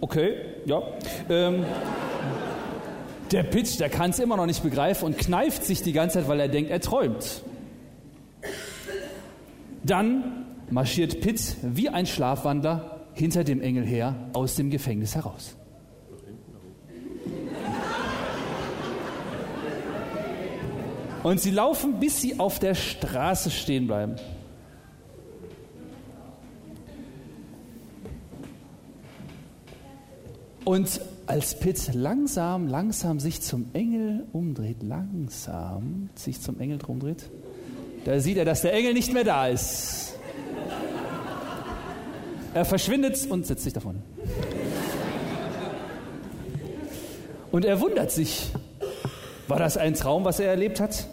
Okay, 0.00 0.34
ja. 0.66 0.82
Ähm, 1.28 1.64
der 3.32 3.42
Pitch, 3.44 3.78
der 3.78 3.88
kann 3.88 4.10
es 4.10 4.18
immer 4.18 4.36
noch 4.36 4.46
nicht 4.46 4.62
begreifen 4.62 5.06
und 5.06 5.18
kneift 5.18 5.64
sich 5.64 5.82
die 5.82 5.92
ganze 5.92 6.20
Zeit, 6.20 6.28
weil 6.28 6.40
er 6.40 6.48
denkt, 6.48 6.70
er 6.70 6.80
träumt. 6.80 7.42
Dann 9.82 10.46
marschiert 10.70 11.20
Pitt 11.20 11.56
wie 11.62 11.88
ein 11.88 12.06
Schlafwandler 12.06 12.91
hinter 13.14 13.44
dem 13.44 13.60
Engel 13.60 13.84
her 13.84 14.14
aus 14.32 14.56
dem 14.56 14.70
Gefängnis 14.70 15.14
heraus. 15.14 15.56
Und 21.22 21.40
sie 21.40 21.52
laufen, 21.52 22.00
bis 22.00 22.20
sie 22.20 22.40
auf 22.40 22.58
der 22.58 22.74
Straße 22.74 23.50
stehen 23.50 23.86
bleiben. 23.86 24.16
Und 30.64 31.00
als 31.26 31.58
Pitt 31.58 31.94
langsam, 31.94 32.68
langsam 32.68 33.20
sich 33.20 33.40
zum 33.40 33.66
Engel 33.72 34.26
umdreht, 34.32 34.82
langsam 34.82 36.08
sich 36.14 36.40
zum 36.40 36.58
Engel 36.60 36.78
umdreht, 36.86 37.30
da 38.04 38.18
sieht 38.18 38.36
er, 38.36 38.44
dass 38.44 38.62
der 38.62 38.72
Engel 38.72 38.94
nicht 38.94 39.12
mehr 39.12 39.24
da 39.24 39.46
ist. 39.46 40.11
Er 42.54 42.64
verschwindet 42.64 43.26
und 43.30 43.46
setzt 43.46 43.64
sich 43.64 43.72
davon. 43.72 44.02
Und 47.50 47.64
er 47.64 47.80
wundert 47.80 48.10
sich. 48.10 48.50
War 49.48 49.58
das 49.58 49.76
ein 49.76 49.94
Traum, 49.94 50.24
was 50.24 50.40
er 50.40 50.48
erlebt 50.48 50.80
hat? 50.80 51.06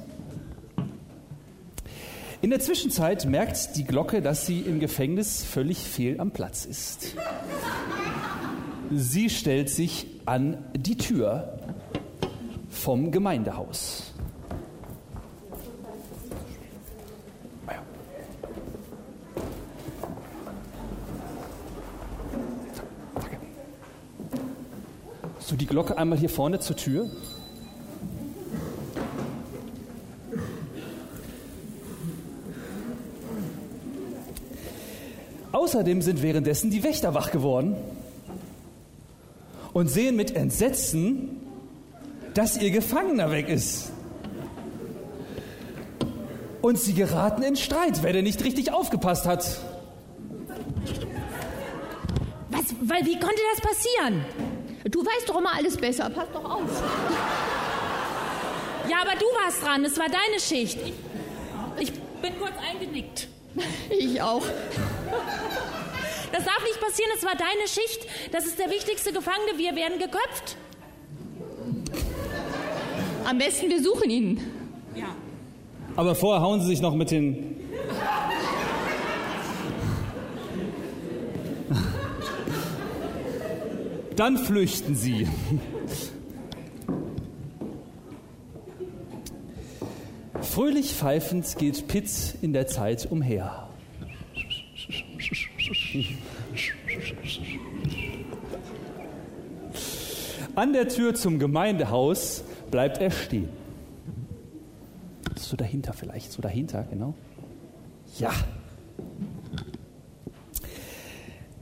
In 2.41 2.49
der 2.51 2.59
Zwischenzeit 2.59 3.25
merkt 3.25 3.75
die 3.75 3.83
Glocke, 3.83 4.21
dass 4.21 4.45
sie 4.45 4.59
im 4.59 4.79
Gefängnis 4.79 5.43
völlig 5.43 5.79
fehl 5.79 6.19
am 6.21 6.31
Platz 6.31 6.65
ist. 6.65 7.15
Sie 8.91 9.29
stellt 9.29 9.69
sich 9.69 10.07
an 10.25 10.57
die 10.73 10.95
Tür 10.95 11.59
vom 12.69 13.11
Gemeindehaus. 13.11 14.13
Glocke 25.69 25.95
einmal 25.99 26.17
hier 26.17 26.31
vorne 26.31 26.59
zur 26.59 26.75
Tür. 26.75 27.07
Außerdem 35.51 36.01
sind 36.01 36.23
währenddessen 36.23 36.71
die 36.71 36.83
Wächter 36.83 37.13
wach 37.13 37.29
geworden 37.29 37.75
und 39.71 39.91
sehen 39.91 40.15
mit 40.15 40.35
Entsetzen, 40.35 41.37
dass 42.33 42.57
ihr 42.57 42.71
Gefangener 42.71 43.29
weg 43.29 43.47
ist. 43.47 43.91
Und 46.63 46.79
sie 46.79 46.95
geraten 46.95 47.43
in 47.43 47.55
Streit, 47.55 48.01
wer 48.01 48.13
denn 48.13 48.23
nicht 48.23 48.43
richtig 48.43 48.73
aufgepasst 48.73 49.27
hat. 49.27 49.59
Was? 52.49 52.65
Weil, 52.81 53.05
wie 53.05 53.19
konnte 53.19 53.41
das 53.53 53.61
passieren? 53.61 54.25
Du 54.85 55.05
weißt 55.05 55.27
doch 55.27 55.37
immer 55.37 55.55
alles 55.55 55.77
besser. 55.77 56.09
Pass 56.09 56.27
doch 56.31 56.43
auf. 56.45 56.83
Ja, 58.89 59.01
aber 59.01 59.17
du 59.19 59.25
warst 59.43 59.63
dran. 59.63 59.83
Es 59.85 59.97
war 59.99 60.07
deine 60.07 60.39
Schicht. 60.39 60.79
Ich, 61.77 61.89
ich 61.89 61.91
bin 62.21 62.37
kurz 62.39 62.53
eingenickt. 62.69 63.27
Ich 63.89 64.21
auch. 64.21 64.43
Das 66.31 66.45
darf 66.45 66.63
nicht 66.63 66.79
passieren. 66.79 67.11
Es 67.15 67.23
war 67.23 67.35
deine 67.35 67.67
Schicht. 67.67 68.07
Das 68.31 68.45
ist 68.45 68.57
der 68.59 68.69
wichtigste 68.69 69.11
Gefangene. 69.11 69.57
Wir 69.57 69.75
werden 69.75 69.99
geköpft. 69.99 70.55
Am 73.25 73.37
besten 73.37 73.69
wir 73.69 73.83
suchen 73.83 74.09
ihn. 74.09 74.41
Ja. 74.95 75.07
Aber 75.95 76.15
vorher 76.15 76.41
hauen 76.41 76.61
sie 76.61 76.67
sich 76.67 76.81
noch 76.81 76.95
mit 76.95 77.11
den. 77.11 77.48
Dann 84.19 84.37
flüchten 84.37 84.95
sie. 84.95 85.25
Fröhlich 90.41 90.93
pfeifend 90.93 91.57
geht 91.57 91.87
Pitt 91.87 92.35
in 92.41 92.51
der 92.51 92.67
Zeit 92.67 93.09
umher. 93.09 93.69
An 100.53 100.73
der 100.73 100.89
Tür 100.89 101.15
zum 101.15 101.39
Gemeindehaus 101.39 102.43
bleibt 102.71 102.97
er 102.97 103.11
stehen. 103.11 103.47
So 105.37 105.55
dahinter 105.55 105.93
vielleicht, 105.93 106.33
so 106.33 106.41
dahinter, 106.41 106.83
genau. 106.89 107.13
Ja. 108.17 108.33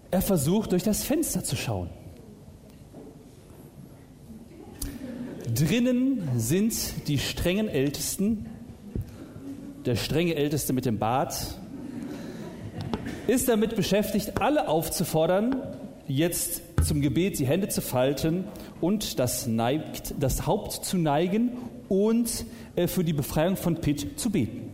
Er 0.09 0.23
versucht 0.23 0.71
durch 0.71 0.81
das 0.81 1.03
Fenster 1.03 1.43
zu 1.43 1.55
schauen. 1.55 1.91
Drinnen 5.57 6.21
sind 6.37 6.75
die 7.07 7.17
strengen 7.17 7.67
Ältesten. 7.67 8.45
Der 9.85 9.95
strenge 9.95 10.35
Älteste 10.35 10.71
mit 10.71 10.85
dem 10.85 10.99
Bart 10.99 11.33
ist 13.25 13.49
damit 13.49 13.75
beschäftigt, 13.75 14.39
alle 14.39 14.67
aufzufordern, 14.67 15.55
jetzt 16.07 16.61
zum 16.85 17.01
Gebet 17.01 17.39
die 17.39 17.47
Hände 17.47 17.69
zu 17.69 17.81
falten 17.81 18.43
und 18.81 19.17
das, 19.17 19.47
neigt, 19.47 20.13
das 20.19 20.45
Haupt 20.45 20.85
zu 20.85 20.97
neigen 20.97 21.53
und 21.89 22.45
äh, 22.75 22.87
für 22.87 23.03
die 23.03 23.13
Befreiung 23.13 23.57
von 23.57 23.81
Pitt 23.81 24.19
zu 24.19 24.29
beten. 24.29 24.66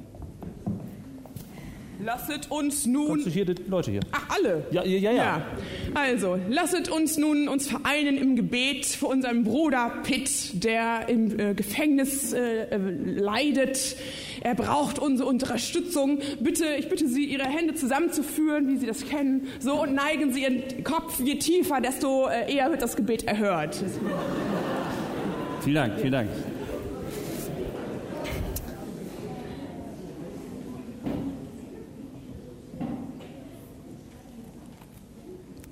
Lasset 2.03 2.51
uns 2.51 2.85
nun. 2.85 3.23
Du 3.23 3.29
hier 3.29 3.45
die 3.45 3.55
Leute 3.67 3.91
hier? 3.91 4.01
Ach, 4.11 4.35
alle? 4.35 4.65
Ja, 4.71 4.83
ja, 4.83 4.97
ja. 4.97 5.11
ja. 5.11 5.45
Also, 5.93 6.37
lasset 6.49 6.89
uns 6.89 7.17
nun 7.17 7.47
uns 7.47 7.67
vereinen 7.67 8.17
im 8.17 8.35
Gebet 8.35 8.85
für 8.85 9.07
unseren 9.07 9.43
Bruder 9.43 9.91
Pitt, 10.03 10.63
der 10.63 11.07
im 11.07 11.39
äh, 11.39 11.53
Gefängnis 11.53 12.33
äh, 12.33 12.63
äh, 12.63 12.77
leidet. 12.77 13.95
Er 14.41 14.55
braucht 14.55 14.99
unsere 14.99 15.29
Unterstützung. 15.29 16.19
Bitte, 16.41 16.65
ich 16.77 16.89
bitte 16.89 17.07
Sie, 17.07 17.25
Ihre 17.25 17.45
Hände 17.45 17.75
zusammenzuführen, 17.75 18.67
wie 18.69 18.77
Sie 18.77 18.85
das 18.85 19.05
kennen. 19.07 19.47
So 19.59 19.81
und 19.81 19.93
neigen 19.93 20.33
Sie 20.33 20.41
Ihren 20.41 20.83
Kopf. 20.83 21.21
Je 21.21 21.35
tiefer, 21.35 21.79
desto 21.79 22.27
äh, 22.27 22.53
eher 22.53 22.69
wird 22.69 22.81
das 22.81 22.97
Gebet 22.97 23.23
erhört. 23.23 23.81
Vielen 25.61 25.75
Dank, 25.75 25.99
vielen 25.99 26.11
Dank. 26.11 26.29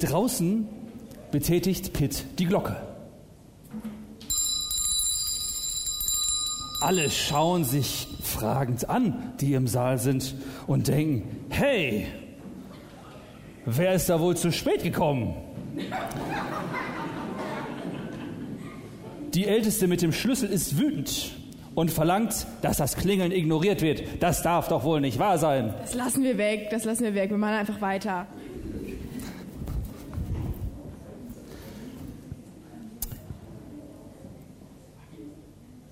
Draußen 0.02 0.68
betätigt 1.32 1.94
Pitt 1.94 2.26
die 2.40 2.46
Glocke. 2.46 2.76
Alle 6.82 7.12
schauen 7.12 7.64
sich 7.64 8.08
fragend 8.24 8.90
an, 8.90 9.34
die 9.40 9.54
im 9.54 9.68
Saal 9.68 10.00
sind, 10.00 10.34
und 10.66 10.88
denken, 10.88 11.46
hey, 11.50 12.08
wer 13.66 13.94
ist 13.94 14.10
da 14.10 14.20
wohl 14.20 14.36
zu 14.36 14.52
spät 14.52 14.82
gekommen? 14.82 15.36
Die 19.36 19.46
Älteste 19.46 19.88
mit 19.88 20.02
dem 20.02 20.12
Schlüssel 20.12 20.50
ist 20.50 20.80
wütend 20.80 21.32
und 21.76 21.92
verlangt, 21.92 22.48
dass 22.64 22.78
das 22.78 22.98
Klingeln 22.98 23.32
ignoriert 23.32 23.84
wird. 23.84 24.02
Das 24.20 24.42
darf 24.42 24.68
doch 24.68 24.84
wohl 24.84 25.00
nicht 25.00 25.20
wahr 25.20 25.38
sein. 25.38 25.76
Das 25.80 25.94
lassen 25.94 26.24
wir 26.24 26.40
weg, 26.40 26.70
das 26.72 26.86
lassen 26.86 27.04
wir 27.04 27.14
weg. 27.14 27.30
Wir 27.30 27.38
machen 27.38 27.56
einfach 27.56 27.80
weiter. 27.80 28.26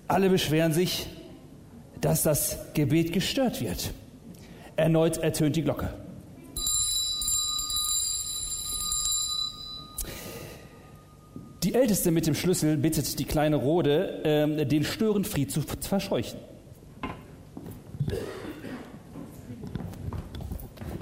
Alle 0.10 0.32
beschweren 0.32 0.74
sich, 0.74 1.06
dass 2.02 2.24
das 2.24 2.58
Gebet 2.74 3.14
gestört 3.14 3.62
wird. 3.62 3.92
Erneut 4.76 5.18
ertönt 5.18 5.56
die 5.56 5.62
Glocke. 5.62 5.94
Die 11.62 11.76
Älteste 11.76 12.10
mit 12.10 12.26
dem 12.26 12.34
Schlüssel 12.34 12.78
bittet 12.78 13.20
die 13.20 13.26
kleine 13.26 13.58
Rode, 13.58 14.22
ähm, 14.24 14.68
den 14.68 14.84
Störenfried 14.84 15.52
zu 15.52 15.62
verscheuchen. 15.62 16.40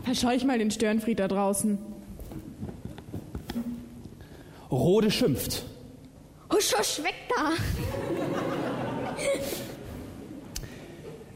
Verscheuch 0.04 0.44
mal 0.44 0.60
den 0.60 0.72
Störenfried 0.72 1.20
da 1.20 1.30
draußen. 1.30 1.78
Rode 4.70 5.12
schimpft. 5.12 5.64
Husch, 6.52 6.74
husch, 6.78 7.02
weg 7.04 7.16
da! 7.30 7.54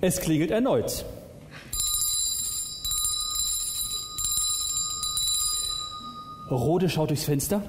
Es 0.01 0.19
klingelt 0.19 0.49
erneut. 0.49 1.05
Rode 6.49 6.89
schaut 6.89 7.11
durchs 7.11 7.23
Fenster 7.23 7.61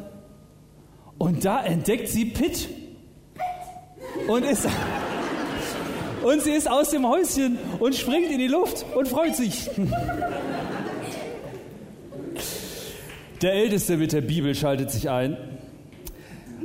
und 1.18 1.45
da 1.45 1.62
entdeckt 1.62 2.09
sie 2.09 2.25
Pitt. 2.25 2.68
Und, 4.27 4.45
ist, 4.45 4.66
und 6.25 6.42
sie 6.42 6.53
ist 6.53 6.71
aus 6.71 6.90
dem 6.90 7.07
Häuschen 7.07 7.59
und 7.79 7.95
springt 7.95 8.31
in 8.31 8.38
die 8.38 8.49
Luft 8.49 8.87
und 8.97 9.07
freut 9.07 9.37
sich. 9.37 9.68
Der 13.42 13.53
Älteste 13.53 13.99
mit 13.99 14.12
der 14.12 14.23
Bibel 14.23 14.55
schaltet 14.55 14.90
sich 14.90 15.11
ein 15.11 15.37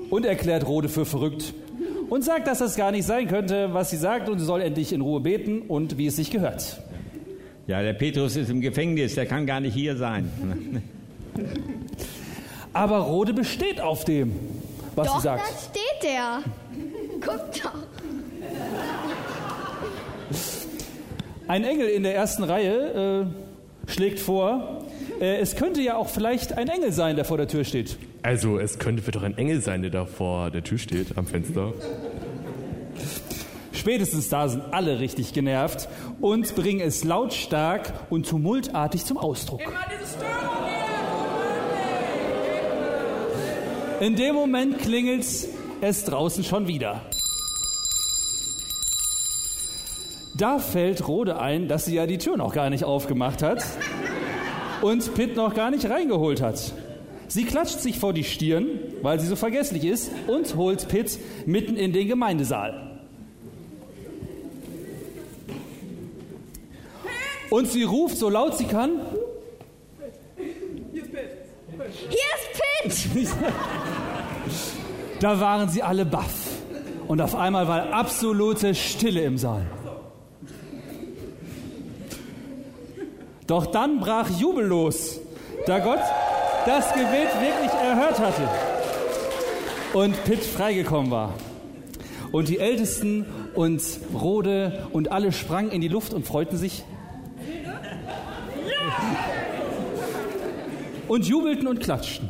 und 0.10 0.26
erklärt 0.26 0.66
Rode 0.66 0.88
für 0.90 1.06
verrückt 1.06 1.54
und 2.10 2.24
sagt, 2.24 2.48
dass 2.48 2.60
das 2.60 2.76
gar 2.76 2.92
nicht 2.92 3.06
sein 3.06 3.28
könnte, 3.28 3.74
was 3.74 3.90
sie 3.90 3.98
sagt, 3.98 4.30
und 4.30 4.40
sie 4.40 4.46
soll 4.46 4.62
endlich 4.62 4.94
in 4.94 5.02
Ruhe 5.02 5.20
beten 5.20 5.62
und 5.62 5.98
wie 5.98 6.08
es 6.08 6.16
sich 6.16 6.32
gehört. 6.32 6.82
Ja, 7.68 7.82
der 7.82 7.94
Petrus 7.94 8.36
ist 8.36 8.50
im 8.50 8.62
Gefängnis, 8.62 9.16
der 9.16 9.26
kann 9.26 9.46
gar 9.46 9.60
nicht 9.60 9.74
hier 9.74 9.98
sein. 9.98 10.82
Aber 12.74 13.00
Rode 13.00 13.34
besteht 13.34 13.82
auf 13.82 14.06
dem, 14.06 14.34
was 14.96 15.08
Doch, 15.08 15.16
sie 15.18 15.24
sagt. 15.24 15.44
da 15.44 15.80
steht 15.80 16.12
er. 16.14 16.44
Guck 17.20 17.52
doch. 17.62 17.74
Ein 21.48 21.64
Engel 21.64 21.88
in 21.88 22.04
der 22.04 22.16
ersten 22.16 22.44
Reihe 22.44 23.26
äh, 23.88 23.92
schlägt 23.92 24.20
vor, 24.20 24.77
äh, 25.20 25.38
es 25.38 25.56
könnte 25.56 25.82
ja 25.82 25.96
auch 25.96 26.10
vielleicht 26.10 26.58
ein 26.58 26.68
Engel 26.68 26.92
sein, 26.92 27.16
der 27.16 27.26
vor 27.26 27.38
der 27.38 27.48
Tür 27.48 27.64
steht. 27.64 27.98
Also, 28.22 28.60
es 28.60 28.80
könnte 28.80 29.10
doch 29.12 29.24
ein 29.24 29.38
Engel 29.38 29.62
sein, 29.62 29.82
der 29.82 29.92
da 29.92 30.06
vor 30.06 30.52
der 30.52 30.64
Tür 30.64 30.78
steht, 30.78 31.18
am 31.18 31.26
Fenster. 31.26 31.74
Spätestens 33.72 34.30
da 34.30 34.50
sind 34.50 34.64
alle 34.72 35.00
richtig 35.00 35.34
genervt 35.34 35.88
und 36.20 36.56
bringen 36.56 36.82
es 36.82 37.04
lautstark 37.04 37.94
und 38.10 38.28
tumultartig 38.28 39.06
zum 39.06 39.18
Ausdruck. 39.18 39.62
In 44.02 44.16
dem 44.16 44.36
Moment 44.36 44.80
klingelt 44.80 45.26
es 45.82 46.04
draußen 46.06 46.44
schon 46.44 46.68
wieder. 46.68 47.02
Da 50.36 50.60
fällt 50.60 51.08
Rode 51.08 51.40
ein, 51.40 51.68
dass 51.68 51.86
sie 51.86 51.96
ja 51.96 52.06
die 52.06 52.20
Tür 52.20 52.38
noch 52.38 52.54
gar 52.54 52.70
nicht 52.70 52.84
aufgemacht 52.84 53.42
hat 53.42 53.64
und 54.82 55.14
Pitt 55.16 55.36
noch 55.36 55.54
gar 55.54 55.72
nicht 55.72 55.90
reingeholt 55.90 56.42
hat. 56.42 56.74
Sie 57.28 57.44
klatscht 57.44 57.80
sich 57.80 58.00
vor 58.00 58.14
die 58.14 58.24
Stirn, 58.24 58.68
weil 59.02 59.20
sie 59.20 59.28
so 59.28 59.36
vergesslich 59.36 59.84
ist, 59.84 60.12
und 60.28 60.56
holt 60.56 60.88
Pitt 60.88 61.20
mitten 61.46 61.76
in 61.76 61.92
den 61.92 62.08
Gemeindesaal. 62.08 63.00
Und 67.50 67.70
sie 67.70 67.84
ruft 67.84 68.18
so 68.18 68.30
laut 68.30 68.58
sie 68.58 68.66
kann. 68.66 69.02
Hier 70.90 71.04
ist 72.94 73.14
Pitt! 73.14 73.30
Da 75.20 75.40
waren 75.40 75.68
sie 75.68 75.82
alle 75.82 76.06
baff. 76.06 76.48
Und 77.08 77.22
auf 77.22 77.36
einmal 77.36 77.68
war 77.68 77.92
absolute 77.92 78.76
Stille 78.76 79.22
im 79.22 79.40
Saal. 79.40 79.66
Doch 83.48 83.66
dann 83.66 84.02
brach 84.02 84.30
Jubel 84.30 84.66
los, 84.66 85.20
da 85.66 85.80
Gott 85.80 86.02
das 86.66 86.94
Gebet 86.94 87.30
wirklich 87.40 87.72
erhört 87.82 88.20
hatte 88.20 88.50
und 89.94 90.22
Pitt 90.26 90.44
freigekommen 90.44 91.10
war. 91.12 91.34
Und 92.34 92.50
die 92.50 92.60
Ältesten 92.60 93.26
und 93.56 93.82
Rode 94.14 94.88
und 94.92 95.14
alle 95.14 95.32
sprangen 95.32 95.72
in 95.72 95.80
die 95.80 95.88
Luft 95.88 96.14
und 96.14 96.28
freuten 96.28 96.58
sich. 96.58 96.84
Und 101.08 101.26
jubelten 101.26 101.68
und 101.68 101.80
klatschten. 101.80 102.30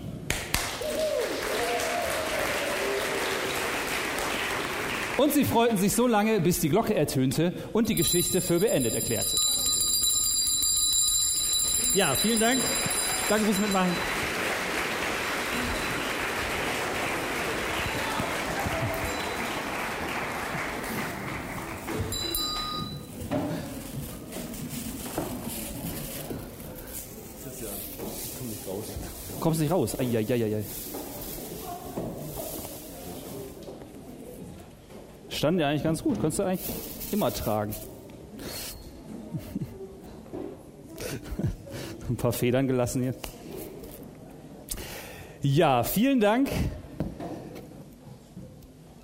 Und 5.17 5.33
sie 5.33 5.45
freuten 5.45 5.79
sich 5.79 5.93
so 5.93 6.05
lange, 6.05 6.39
bis 6.41 6.59
die 6.59 6.69
Glocke 6.69 6.93
ertönte 6.93 7.53
und 7.73 7.89
die 7.89 7.95
Geschichte 7.95 8.39
für 8.39 8.59
beendet 8.59 8.93
erklärte. 8.93 9.35
Ja, 11.97 12.13
vielen 12.13 12.39
Dank. 12.39 12.59
Danke 13.27 13.45
fürs 13.45 13.57
Mitmachen. 13.57 13.89
Kommst 29.39 29.59
nicht 29.59 29.71
raus. 29.71 29.97
Eieieiei. 29.99 30.63
Stand 35.29 35.59
ja 35.59 35.69
eigentlich 35.69 35.83
ganz 35.83 36.03
gut. 36.03 36.21
Könntest 36.21 36.37
du 36.37 36.43
eigentlich 36.43 36.69
immer 37.11 37.33
tragen. 37.33 37.73
Ein 42.17 42.21
paar 42.21 42.33
Federn 42.33 42.65
gelassen 42.65 43.03
hier. 43.03 43.13
Ja, 45.43 45.83
vielen 45.83 46.19
Dank 46.19 46.49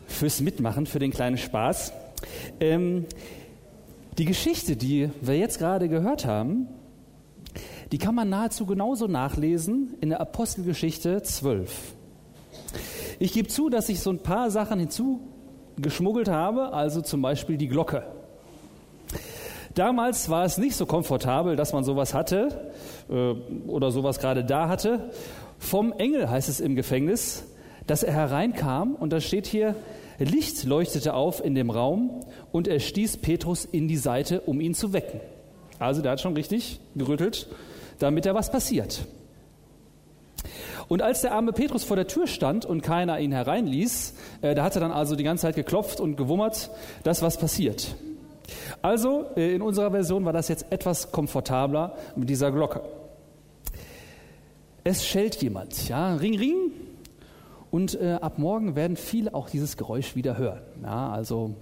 fürs 0.07 0.41
Mitmachen, 0.41 0.87
für 0.87 0.97
den 0.97 1.11
kleinen 1.11 1.37
Spaß. 1.37 1.93
Ähm, 2.59 3.05
die 4.17 4.25
Geschichte, 4.25 4.75
die 4.75 5.11
wir 5.21 5.37
jetzt 5.37 5.59
gerade 5.59 5.89
gehört 5.89 6.25
haben, 6.25 6.67
die 7.91 7.99
kann 7.99 8.15
man 8.15 8.29
nahezu 8.29 8.65
genauso 8.65 9.05
nachlesen 9.05 9.93
in 10.01 10.09
der 10.09 10.19
Apostelgeschichte 10.19 11.21
12. 11.21 11.93
Ich 13.19 13.31
gebe 13.31 13.47
zu, 13.47 13.69
dass 13.69 13.89
ich 13.89 13.99
so 13.99 14.09
ein 14.09 14.23
paar 14.23 14.49
Sachen 14.49 14.79
hinzugeschmuggelt 14.79 16.29
habe, 16.29 16.73
also 16.73 17.01
zum 17.01 17.21
Beispiel 17.21 17.57
die 17.57 17.67
Glocke. 17.67 18.22
Damals 19.75 20.29
war 20.29 20.45
es 20.45 20.57
nicht 20.57 20.75
so 20.75 20.85
komfortabel, 20.85 21.55
dass 21.55 21.73
man 21.73 21.83
sowas 21.83 22.13
hatte 22.13 22.71
äh, 23.09 23.13
oder 23.67 23.91
sowas 23.91 24.19
gerade 24.19 24.43
da 24.43 24.67
hatte. 24.67 25.09
Vom 25.57 25.93
Engel 25.93 26.29
heißt 26.29 26.49
es 26.49 26.59
im 26.59 26.75
Gefängnis, 26.75 27.45
dass 27.87 28.03
er 28.03 28.13
hereinkam 28.13 28.95
und 28.95 29.11
da 29.11 29.19
steht 29.19 29.47
hier, 29.47 29.75
Licht 30.19 30.63
leuchtete 30.63 31.15
auf 31.15 31.43
in 31.43 31.55
dem 31.55 31.69
Raum 31.69 32.23
und 32.51 32.67
er 32.67 32.79
stieß 32.79 33.17
Petrus 33.17 33.65
in 33.65 33.87
die 33.87 33.97
Seite, 33.97 34.41
um 34.41 34.61
ihn 34.61 34.75
zu 34.75 34.93
wecken. 34.93 35.19
Also 35.79 36.01
der 36.01 36.11
hat 36.11 36.21
schon 36.21 36.35
richtig 36.35 36.79
gerüttelt, 36.95 37.47
damit 37.99 38.25
da 38.25 38.35
was 38.35 38.51
passiert. 38.51 39.05
Und 40.87 41.01
als 41.01 41.21
der 41.21 41.33
arme 41.33 41.53
Petrus 41.53 41.83
vor 41.83 41.95
der 41.95 42.07
Tür 42.07 42.27
stand 42.27 42.65
und 42.65 42.81
keiner 42.81 43.19
ihn 43.19 43.31
hereinließ, 43.31 44.13
äh, 44.41 44.53
da 44.53 44.63
hat 44.63 44.75
er 44.75 44.81
dann 44.81 44.91
also 44.91 45.15
die 45.15 45.23
ganze 45.23 45.43
Zeit 45.43 45.55
geklopft 45.55 45.99
und 45.99 46.17
gewummert, 46.17 46.69
dass 47.03 47.21
was 47.21 47.37
passiert. 47.37 47.95
Also 48.83 49.27
äh, 49.37 49.55
in 49.55 49.61
unserer 49.61 49.91
Version 49.91 50.25
war 50.25 50.33
das 50.33 50.49
jetzt 50.49 50.65
etwas 50.69 51.11
komfortabler 51.13 51.95
mit 52.17 52.29
dieser 52.29 52.51
Glocke. 52.51 52.81
Es 54.83 55.05
schellt 55.05 55.41
jemand, 55.41 55.87
ja, 55.87 56.15
Ring, 56.15 56.37
Ring. 56.37 56.71
Und 57.71 57.99
äh, 57.99 58.17
ab 58.21 58.37
morgen 58.37 58.75
werden 58.75 58.97
viele 58.97 59.33
auch 59.33 59.49
dieses 59.49 59.77
Geräusch 59.77 60.17
wieder 60.17 60.37
hören. 60.37 60.61
Ja, 60.83 61.09
also 61.09 61.55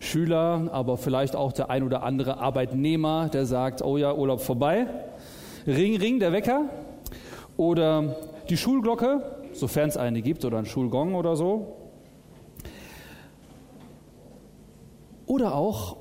Schüler, 0.00 0.68
aber 0.72 0.96
vielleicht 0.96 1.36
auch 1.36 1.52
der 1.52 1.70
ein 1.70 1.84
oder 1.84 2.02
andere 2.02 2.38
Arbeitnehmer, 2.38 3.28
der 3.28 3.46
sagt, 3.46 3.80
oh 3.80 3.96
ja, 3.96 4.12
Urlaub 4.12 4.40
vorbei. 4.40 4.88
Ring, 5.68 5.98
Ring, 5.98 6.18
der 6.18 6.32
Wecker. 6.32 6.64
Oder 7.56 8.16
die 8.48 8.56
Schulglocke, 8.56 9.22
sofern 9.52 9.88
es 9.88 9.96
eine 9.96 10.20
gibt, 10.20 10.44
oder 10.44 10.58
ein 10.58 10.66
Schulgong 10.66 11.14
oder 11.14 11.36
so. 11.36 11.76
Oder 15.26 15.54
auch, 15.54 15.99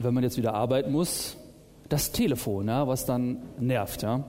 wenn 0.00 0.14
man 0.14 0.24
jetzt 0.24 0.38
wieder 0.38 0.54
arbeiten 0.54 0.92
muss, 0.92 1.36
das 1.88 2.12
Telefon, 2.12 2.68
ja, 2.68 2.88
was 2.88 3.04
dann 3.04 3.42
nervt. 3.58 4.02
Ja. 4.02 4.24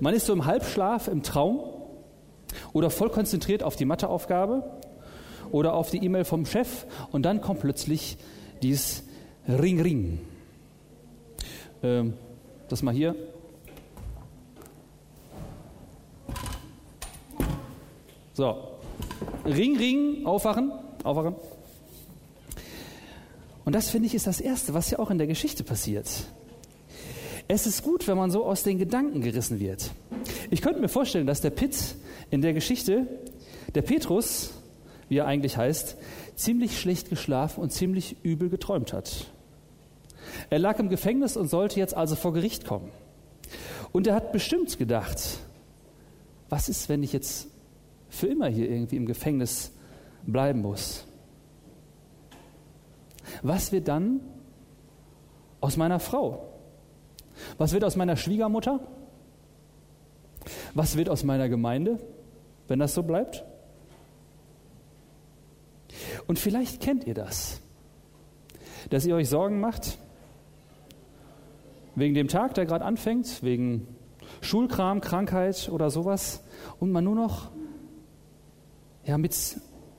Man 0.00 0.14
ist 0.14 0.26
so 0.26 0.32
im 0.32 0.46
Halbschlaf, 0.46 1.08
im 1.08 1.22
Traum 1.22 1.60
oder 2.72 2.90
voll 2.90 3.10
konzentriert 3.10 3.62
auf 3.62 3.76
die 3.76 3.84
Matheaufgabe 3.84 4.64
oder 5.50 5.74
auf 5.74 5.90
die 5.90 5.98
E-Mail 5.98 6.24
vom 6.24 6.46
Chef 6.46 6.86
und 7.12 7.22
dann 7.22 7.42
kommt 7.42 7.60
plötzlich 7.60 8.16
dieses 8.62 9.04
Ring 9.46 9.80
Ring. 9.80 10.20
Ähm, 11.82 12.14
das 12.68 12.82
mal 12.82 12.94
hier. 12.94 13.14
So. 18.32 18.56
Ring 19.44 19.76
Ring, 19.76 20.26
aufwachen, 20.26 20.72
aufwachen. 21.04 21.34
Und 23.68 23.74
das 23.74 23.90
finde 23.90 24.06
ich 24.06 24.14
ist 24.14 24.26
das 24.26 24.40
Erste, 24.40 24.72
was 24.72 24.90
ja 24.90 24.98
auch 24.98 25.10
in 25.10 25.18
der 25.18 25.26
Geschichte 25.26 25.62
passiert. 25.62 26.08
Es 27.48 27.66
ist 27.66 27.82
gut, 27.82 28.08
wenn 28.08 28.16
man 28.16 28.30
so 28.30 28.46
aus 28.46 28.62
den 28.62 28.78
Gedanken 28.78 29.20
gerissen 29.20 29.60
wird. 29.60 29.90
Ich 30.50 30.62
könnte 30.62 30.80
mir 30.80 30.88
vorstellen, 30.88 31.26
dass 31.26 31.42
der 31.42 31.50
Pitt 31.50 31.76
in 32.30 32.40
der 32.40 32.54
Geschichte, 32.54 33.06
der 33.74 33.82
Petrus, 33.82 34.52
wie 35.10 35.18
er 35.18 35.26
eigentlich 35.26 35.58
heißt, 35.58 35.98
ziemlich 36.34 36.80
schlecht 36.80 37.10
geschlafen 37.10 37.60
und 37.60 37.70
ziemlich 37.70 38.16
übel 38.22 38.48
geträumt 38.48 38.94
hat. 38.94 39.26
Er 40.48 40.60
lag 40.60 40.78
im 40.78 40.88
Gefängnis 40.88 41.36
und 41.36 41.48
sollte 41.48 41.78
jetzt 41.78 41.94
also 41.94 42.16
vor 42.16 42.32
Gericht 42.32 42.64
kommen. 42.64 42.88
Und 43.92 44.06
er 44.06 44.14
hat 44.14 44.32
bestimmt 44.32 44.78
gedacht, 44.78 45.40
was 46.48 46.70
ist, 46.70 46.88
wenn 46.88 47.02
ich 47.02 47.12
jetzt 47.12 47.48
für 48.08 48.28
immer 48.28 48.48
hier 48.48 48.70
irgendwie 48.70 48.96
im 48.96 49.04
Gefängnis 49.04 49.72
bleiben 50.24 50.62
muss? 50.62 51.04
Was 53.42 53.72
wird 53.72 53.88
dann 53.88 54.20
aus 55.60 55.76
meiner 55.76 56.00
Frau? 56.00 56.48
Was 57.56 57.72
wird 57.72 57.84
aus 57.84 57.96
meiner 57.96 58.16
Schwiegermutter? 58.16 58.80
Was 60.74 60.96
wird 60.96 61.08
aus 61.08 61.24
meiner 61.24 61.48
Gemeinde, 61.48 61.98
wenn 62.68 62.78
das 62.78 62.94
so 62.94 63.02
bleibt? 63.02 63.44
Und 66.26 66.38
vielleicht 66.38 66.80
kennt 66.80 67.06
ihr 67.06 67.14
das, 67.14 67.60
dass 68.90 69.06
ihr 69.06 69.14
euch 69.14 69.28
Sorgen 69.28 69.60
macht 69.60 69.98
wegen 71.94 72.14
dem 72.14 72.28
Tag, 72.28 72.54
der 72.54 72.66
gerade 72.66 72.84
anfängt, 72.84 73.42
wegen 73.42 73.88
Schulkram, 74.40 75.00
Krankheit 75.00 75.68
oder 75.72 75.90
sowas 75.90 76.44
und 76.78 76.92
man 76.92 77.04
nur 77.04 77.14
noch 77.14 77.50
ja, 79.04 79.18
mit, 79.18 79.34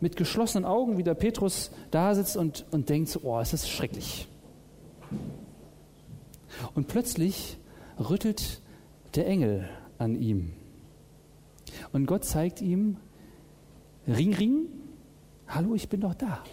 mit 0.02 0.16
geschlossenen 0.16 0.66
Augen 0.66 0.98
wie 0.98 1.04
der 1.04 1.14
Petrus 1.14 1.72
da 1.92 2.16
sitzt 2.16 2.38
und, 2.38 2.66
und 2.72 2.90
denkt, 2.90 3.10
so, 3.10 3.22
oh, 3.24 3.40
es 3.40 3.54
ist 3.54 3.70
schrecklich. 3.70 4.28
Und 6.76 6.88
plötzlich 6.88 7.58
rüttelt 8.00 8.62
der 9.16 9.28
Engel 9.28 9.70
an 9.98 10.16
ihm. 10.16 10.54
Und 11.92 12.06
Gott 12.06 12.24
zeigt 12.24 12.62
ihm, 12.62 12.98
Ring, 14.08 14.34
Ring, 14.34 14.66
hallo, 15.48 15.76
ich 15.76 15.90
bin 15.90 16.02
doch 16.02 16.14
da. 16.16 16.44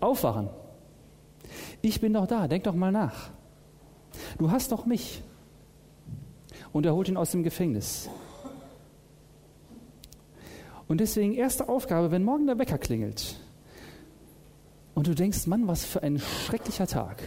Aufwachen. 0.00 0.48
Ich 1.82 2.00
bin 2.00 2.12
doch 2.12 2.26
da, 2.26 2.46
denk 2.46 2.64
doch 2.64 2.74
mal 2.74 2.92
nach. 2.92 3.30
Du 4.38 4.50
hast 4.50 4.70
doch 4.72 4.86
mich. 4.86 5.22
Und 6.72 6.86
er 6.86 6.94
holt 6.94 7.08
ihn 7.08 7.16
aus 7.16 7.30
dem 7.32 7.42
Gefängnis. 7.42 8.08
Und 10.90 10.98
deswegen 10.98 11.34
erste 11.34 11.68
Aufgabe, 11.68 12.10
wenn 12.10 12.24
morgen 12.24 12.48
der 12.48 12.58
Wecker 12.58 12.76
klingelt 12.76 13.38
und 14.96 15.06
du 15.06 15.14
denkst, 15.14 15.46
Mann, 15.46 15.68
was 15.68 15.84
für 15.84 16.02
ein 16.02 16.18
schrecklicher 16.18 16.88
Tag, 16.88 17.22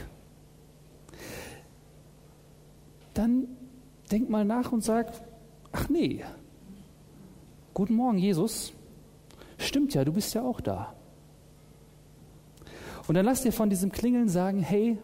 dann 3.14 3.48
denk 4.12 4.30
mal 4.30 4.44
nach 4.44 4.74
und 4.74 4.84
sag, 4.84 5.14
ach 5.72 5.88
nee, 5.88 6.26
guten 7.74 7.94
Morgen 7.94 8.18
Jesus, 8.18 8.74
stimmt 9.58 9.94
ja, 9.94 10.04
du 10.04 10.12
bist 10.12 10.34
ja 10.34 10.44
auch 10.44 10.60
da. 10.60 10.94
Und 13.08 13.16
dann 13.16 13.24
lass 13.24 13.44
dir 13.44 13.54
von 13.54 13.70
diesem 13.70 13.94
Klingeln 13.94 14.28
sagen, 14.28 14.60
hey, 14.60 14.98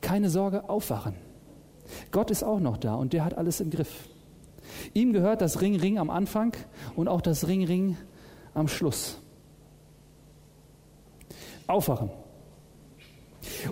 keine 0.00 0.30
Sorge, 0.30 0.70
aufwachen. 0.70 1.14
Gott 2.10 2.30
ist 2.30 2.42
auch 2.42 2.58
noch 2.58 2.78
da 2.78 2.94
und 2.94 3.12
der 3.12 3.22
hat 3.22 3.36
alles 3.36 3.60
im 3.60 3.68
Griff. 3.68 4.08
Ihm 4.96 5.12
gehört 5.12 5.42
das 5.42 5.60
Ring 5.60 5.76
Ring 5.76 5.98
am 5.98 6.08
Anfang 6.08 6.56
und 6.94 7.06
auch 7.06 7.20
das 7.20 7.46
Ring 7.46 7.66
Ring 7.66 7.98
am 8.54 8.66
Schluss. 8.66 9.20
Aufwachen. 11.66 12.08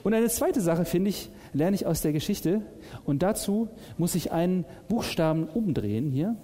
Und 0.03 0.13
eine 0.13 0.29
zweite 0.29 0.61
Sache, 0.61 0.85
finde 0.85 1.09
ich, 1.09 1.31
lerne 1.55 1.77
ich 1.77 1.87
aus 1.87 2.03
der 2.03 2.13
Geschichte. 2.13 2.61
Und 3.07 3.23
dazu 3.23 3.71
muss 3.97 4.15
ich 4.15 4.33
einen 4.33 4.67
Buchstaben 4.91 5.49
umdrehen 5.49 6.11
hier. 6.11 6.37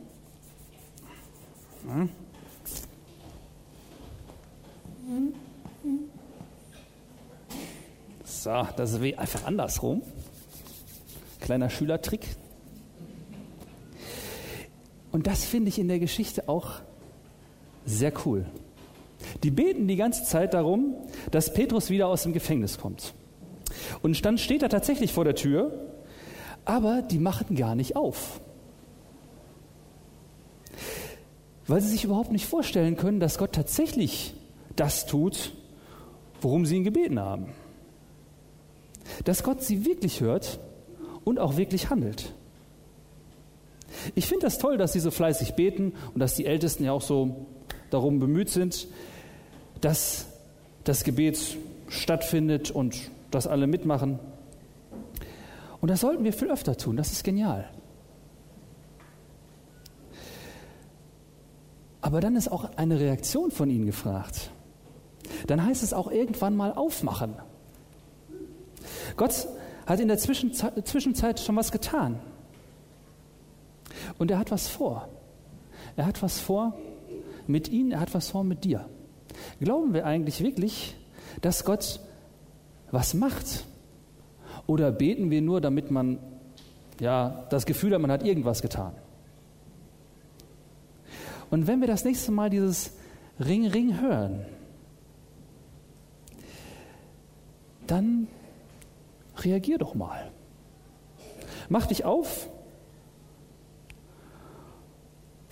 So, 8.24 8.66
das 8.78 8.94
ist 8.94 9.18
einfach 9.18 9.44
andersrum. 9.44 10.00
Kleiner 11.38 11.68
Schülertrick. 11.68 12.26
Und 15.12 15.26
das 15.26 15.44
finde 15.44 15.68
ich 15.68 15.78
in 15.78 15.88
der 15.88 15.98
Geschichte 15.98 16.48
auch 16.48 16.80
sehr 17.84 18.12
cool. 18.24 18.46
Die 19.42 19.50
beten 19.50 19.88
die 19.88 19.96
ganze 19.96 20.24
Zeit 20.24 20.54
darum, 20.54 20.94
dass 21.30 21.52
Petrus 21.52 21.90
wieder 21.90 22.08
aus 22.08 22.22
dem 22.22 22.32
Gefängnis 22.32 22.78
kommt. 22.78 23.14
Und 24.02 24.24
dann 24.24 24.38
steht 24.38 24.62
er 24.62 24.68
tatsächlich 24.68 25.12
vor 25.12 25.24
der 25.24 25.34
Tür, 25.34 25.86
aber 26.64 27.02
die 27.02 27.18
machen 27.18 27.56
gar 27.56 27.74
nicht 27.74 27.96
auf. 27.96 28.40
Weil 31.66 31.80
sie 31.80 31.88
sich 31.88 32.04
überhaupt 32.04 32.32
nicht 32.32 32.46
vorstellen 32.46 32.96
können, 32.96 33.20
dass 33.20 33.38
Gott 33.38 33.52
tatsächlich 33.52 34.34
das 34.76 35.06
tut, 35.06 35.52
worum 36.40 36.66
sie 36.66 36.76
ihn 36.76 36.84
gebeten 36.84 37.20
haben. 37.20 37.52
Dass 39.24 39.42
Gott 39.42 39.62
sie 39.62 39.84
wirklich 39.84 40.20
hört 40.20 40.58
und 41.24 41.38
auch 41.38 41.56
wirklich 41.56 41.90
handelt. 41.90 42.34
Ich 44.14 44.26
finde 44.26 44.46
das 44.46 44.58
toll, 44.58 44.76
dass 44.76 44.92
sie 44.92 45.00
so 45.00 45.10
fleißig 45.10 45.54
beten 45.54 45.94
und 46.14 46.20
dass 46.20 46.34
die 46.34 46.46
Ältesten 46.46 46.84
ja 46.84 46.92
auch 46.92 47.02
so 47.02 47.46
darum 47.90 48.20
bemüht 48.20 48.50
sind, 48.50 48.88
dass 49.80 50.26
das 50.84 51.04
Gebet 51.04 51.58
stattfindet 51.88 52.70
und 52.70 53.10
dass 53.30 53.46
alle 53.46 53.66
mitmachen. 53.66 54.18
Und 55.80 55.90
das 55.90 56.00
sollten 56.00 56.24
wir 56.24 56.32
viel 56.32 56.50
öfter 56.50 56.76
tun. 56.76 56.96
Das 56.96 57.12
ist 57.12 57.24
genial. 57.24 57.68
Aber 62.02 62.20
dann 62.20 62.36
ist 62.36 62.50
auch 62.50 62.76
eine 62.76 62.98
Reaktion 62.98 63.50
von 63.50 63.70
ihnen 63.70 63.86
gefragt. 63.86 64.50
Dann 65.46 65.64
heißt 65.64 65.82
es 65.82 65.92
auch 65.92 66.10
irgendwann 66.10 66.56
mal 66.56 66.72
aufmachen. 66.72 67.34
Gott 69.16 69.48
hat 69.86 70.00
in 70.00 70.08
der 70.08 70.18
Zwischenzeit 70.18 71.40
schon 71.40 71.56
was 71.56 71.72
getan. 71.72 72.20
Und 74.20 74.30
er 74.30 74.38
hat 74.38 74.50
was 74.50 74.68
vor. 74.68 75.08
Er 75.96 76.04
hat 76.04 76.22
was 76.22 76.40
vor 76.40 76.74
mit 77.46 77.70
ihnen, 77.70 77.92
er 77.92 78.00
hat 78.00 78.12
was 78.12 78.28
vor 78.28 78.44
mit 78.44 78.64
dir. 78.64 78.86
Glauben 79.60 79.94
wir 79.94 80.04
eigentlich 80.04 80.42
wirklich, 80.42 80.94
dass 81.40 81.64
Gott 81.64 82.00
was 82.90 83.14
macht? 83.14 83.64
Oder 84.66 84.92
beten 84.92 85.30
wir 85.30 85.40
nur, 85.40 85.62
damit 85.62 85.90
man 85.90 86.18
ja 87.00 87.46
das 87.48 87.64
Gefühl 87.64 87.94
hat, 87.94 88.02
man 88.02 88.12
hat 88.12 88.22
irgendwas 88.22 88.60
getan? 88.60 88.92
Und 91.50 91.66
wenn 91.66 91.80
wir 91.80 91.88
das 91.88 92.04
nächste 92.04 92.30
Mal 92.30 92.50
dieses 92.50 92.92
Ring, 93.38 93.66
Ring 93.68 94.02
hören, 94.02 94.44
dann 97.86 98.28
reagier 99.38 99.78
doch 99.78 99.94
mal. 99.94 100.30
Mach 101.70 101.86
dich 101.86 102.04
auf, 102.04 102.50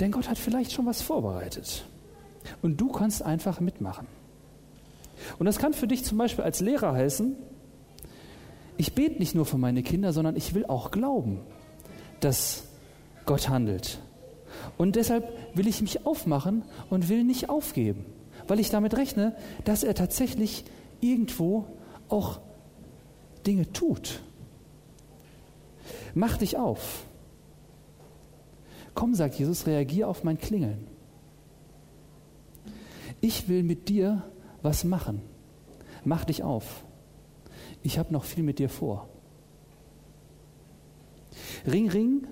denn 0.00 0.12
Gott 0.12 0.28
hat 0.28 0.38
vielleicht 0.38 0.72
schon 0.72 0.87
was 0.87 1.02
vorbereitet. 1.02 1.84
Und 2.62 2.80
du 2.80 2.88
kannst 2.90 3.22
einfach 3.22 3.61
mitmachen. 3.61 4.06
Und 5.38 5.46
das 5.46 5.58
kann 5.58 5.74
für 5.74 5.88
dich 5.88 6.04
zum 6.04 6.18
Beispiel 6.18 6.44
als 6.44 6.61
Lehrer 6.61 6.92
heißen, 6.92 7.37
ich 8.76 8.94
bete 8.94 9.18
nicht 9.18 9.34
nur 9.34 9.44
für 9.44 9.58
meine 9.58 9.82
Kinder, 9.82 10.12
sondern 10.12 10.37
ich 10.37 10.54
will 10.54 10.64
auch 10.64 10.92
glauben, 10.92 11.40
dass 12.20 12.62
Gott 13.26 13.48
handelt. 13.48 13.98
Und 14.76 14.96
deshalb 14.96 15.37
will 15.54 15.66
ich 15.66 15.82
mich 15.82 16.06
aufmachen 16.06 16.62
und 16.88 17.08
will 17.08 17.24
nicht 17.24 17.50
aufgeben, 17.50 18.06
weil 18.46 18.61
ich 18.61 18.70
damit 18.70 18.96
rechne, 18.96 19.34
dass 19.64 19.82
er 19.82 19.94
tatsächlich 19.94 20.64
irgendwo 21.00 21.66
auch 22.08 22.40
Dinge 23.46 23.72
tut. 23.72 24.20
Mach 26.14 26.37
dich 26.37 26.56
auf. 26.56 27.04
Komm, 28.98 29.14
sagt 29.14 29.37
Jesus, 29.37 29.64
reagier 29.68 30.08
auf 30.08 30.24
mein 30.24 30.38
Klingeln. 30.38 30.88
Ich 33.20 33.48
will 33.48 33.62
mit 33.62 33.88
dir 33.88 34.24
was 34.61 34.82
machen. 34.82 35.22
Mach 36.02 36.24
dich 36.24 36.42
auf. 36.42 36.82
Ich 37.84 37.96
habe 37.96 38.12
noch 38.12 38.24
viel 38.24 38.42
mit 38.42 38.58
dir 38.58 38.68
vor. 38.68 39.08
Ring, 41.64 41.88
ring 41.88 42.26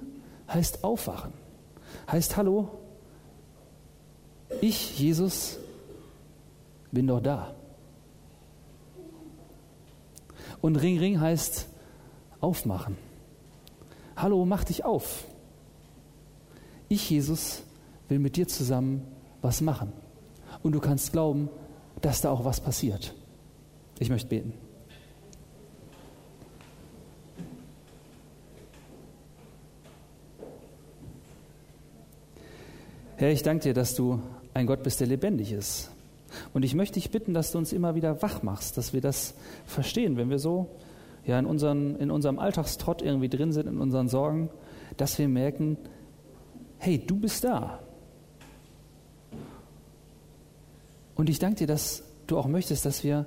heißt 0.49 0.83
aufwachen. 0.83 1.33
Heißt 2.11 2.37
Hallo, 2.37 2.69
ich, 4.61 4.99
Jesus, 4.99 5.61
bin 6.91 7.07
doch 7.07 7.21
da. 7.21 7.55
Und 10.61 10.75
Ring, 10.75 10.99
ring 10.99 11.21
heißt 11.21 11.69
aufmachen. 12.41 12.97
Hallo, 14.17 14.45
mach 14.45 14.65
dich 14.65 14.85
auf. 14.85 15.27
Ich, 16.89 17.11
Jesus, 17.11 17.63
will 18.09 18.19
mit 18.19 18.37
dir 18.37 18.47
zusammen 18.47 19.03
was 19.43 19.61
machen 19.61 19.93
und 20.63 20.73
du 20.73 20.81
kannst 20.81 21.13
glauben, 21.13 21.49
dass 22.01 22.21
da 22.21 22.31
auch 22.31 22.45
was 22.45 22.61
passiert. 22.61 23.15
Ich 23.99 24.11
möchte 24.11 24.29
beten. 24.29 24.53
Herr, 33.17 33.31
ich 33.31 33.43
danke 33.43 33.63
dir, 33.63 33.75
dass 33.75 33.95
du 33.95 34.21
ein 34.53 34.67
Gott 34.67 34.83
bist, 34.83 35.01
der 35.01 35.07
lebendig 35.07 35.51
ist. 35.53 35.91
Und 36.53 36.65
ich 36.65 36.75
möchte 36.75 36.95
dich 36.95 37.11
bitten, 37.11 37.33
dass 37.33 37.51
du 37.51 37.59
uns 37.59 37.73
immer 37.73 37.95
wieder 37.95 38.21
wach 38.21 38.43
machst, 38.43 38.77
dass 38.77 38.93
wir 38.93 39.01
das 39.01 39.35
verstehen, 39.65 40.19
wenn 40.19 40.29
wir 40.29 40.39
so 40.39 40.69
ja, 41.25 41.39
in, 41.39 41.47
unseren, 41.47 41.97
in 41.97 42.11
unserem 42.11 42.39
Alltagstrott 42.39 43.01
irgendwie 43.01 43.31
drin 43.31 43.53
sind, 43.53 43.69
in 43.69 43.81
unseren 43.81 44.09
Sorgen, 44.09 44.51
dass 44.99 45.19
wir 45.19 45.29
merken, 45.29 45.79
hey, 46.79 46.99
du 46.99 47.17
bist 47.17 47.45
da. 47.45 47.81
Und 51.15 51.31
ich 51.31 51.39
danke 51.39 51.57
dir, 51.57 51.67
dass 51.67 52.03
du 52.27 52.39
auch 52.39 52.47
möchtest, 52.47 52.85
dass 52.85 53.03
wir, 53.03 53.27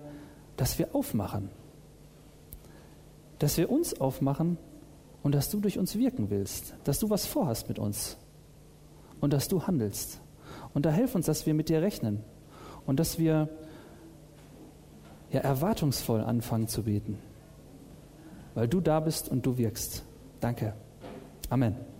dass 0.58 0.78
wir 0.80 0.96
aufmachen. 0.96 1.50
Dass 3.40 3.58
wir 3.58 3.72
uns 3.72 4.00
aufmachen 4.00 4.58
und 5.24 5.34
dass 5.34 5.50
du 5.50 5.60
durch 5.60 5.78
uns 5.78 5.96
wirken 5.96 6.30
willst. 6.30 6.76
Dass 6.84 7.00
du 7.00 7.10
was 7.10 7.26
vorhast 7.26 7.68
mit 7.68 7.80
uns. 7.80 8.18
Und 9.22 9.34
dass 9.34 9.48
du 9.48 9.66
handelst. 9.66 10.22
Und 10.74 10.86
da 10.86 10.92
hilf 10.92 11.16
uns, 11.16 11.26
dass 11.26 11.46
wir 11.46 11.54
mit 11.54 11.70
dir 11.70 11.82
rechnen. 11.82 12.24
Und 12.86 13.00
dass 13.00 13.18
wir 13.18 13.50
ja, 15.32 15.42
erwartungsvoll 15.42 16.22
anfangen 16.22 16.68
zu 16.68 16.84
beten. 16.84 17.18
Weil 18.54 18.68
du 18.68 18.82
da 18.82 19.00
bist 19.00 19.30
und 19.30 19.46
du 19.46 19.58
wirkst. 19.58 20.04
Danke. 20.40 20.74
Amen. 21.50 21.99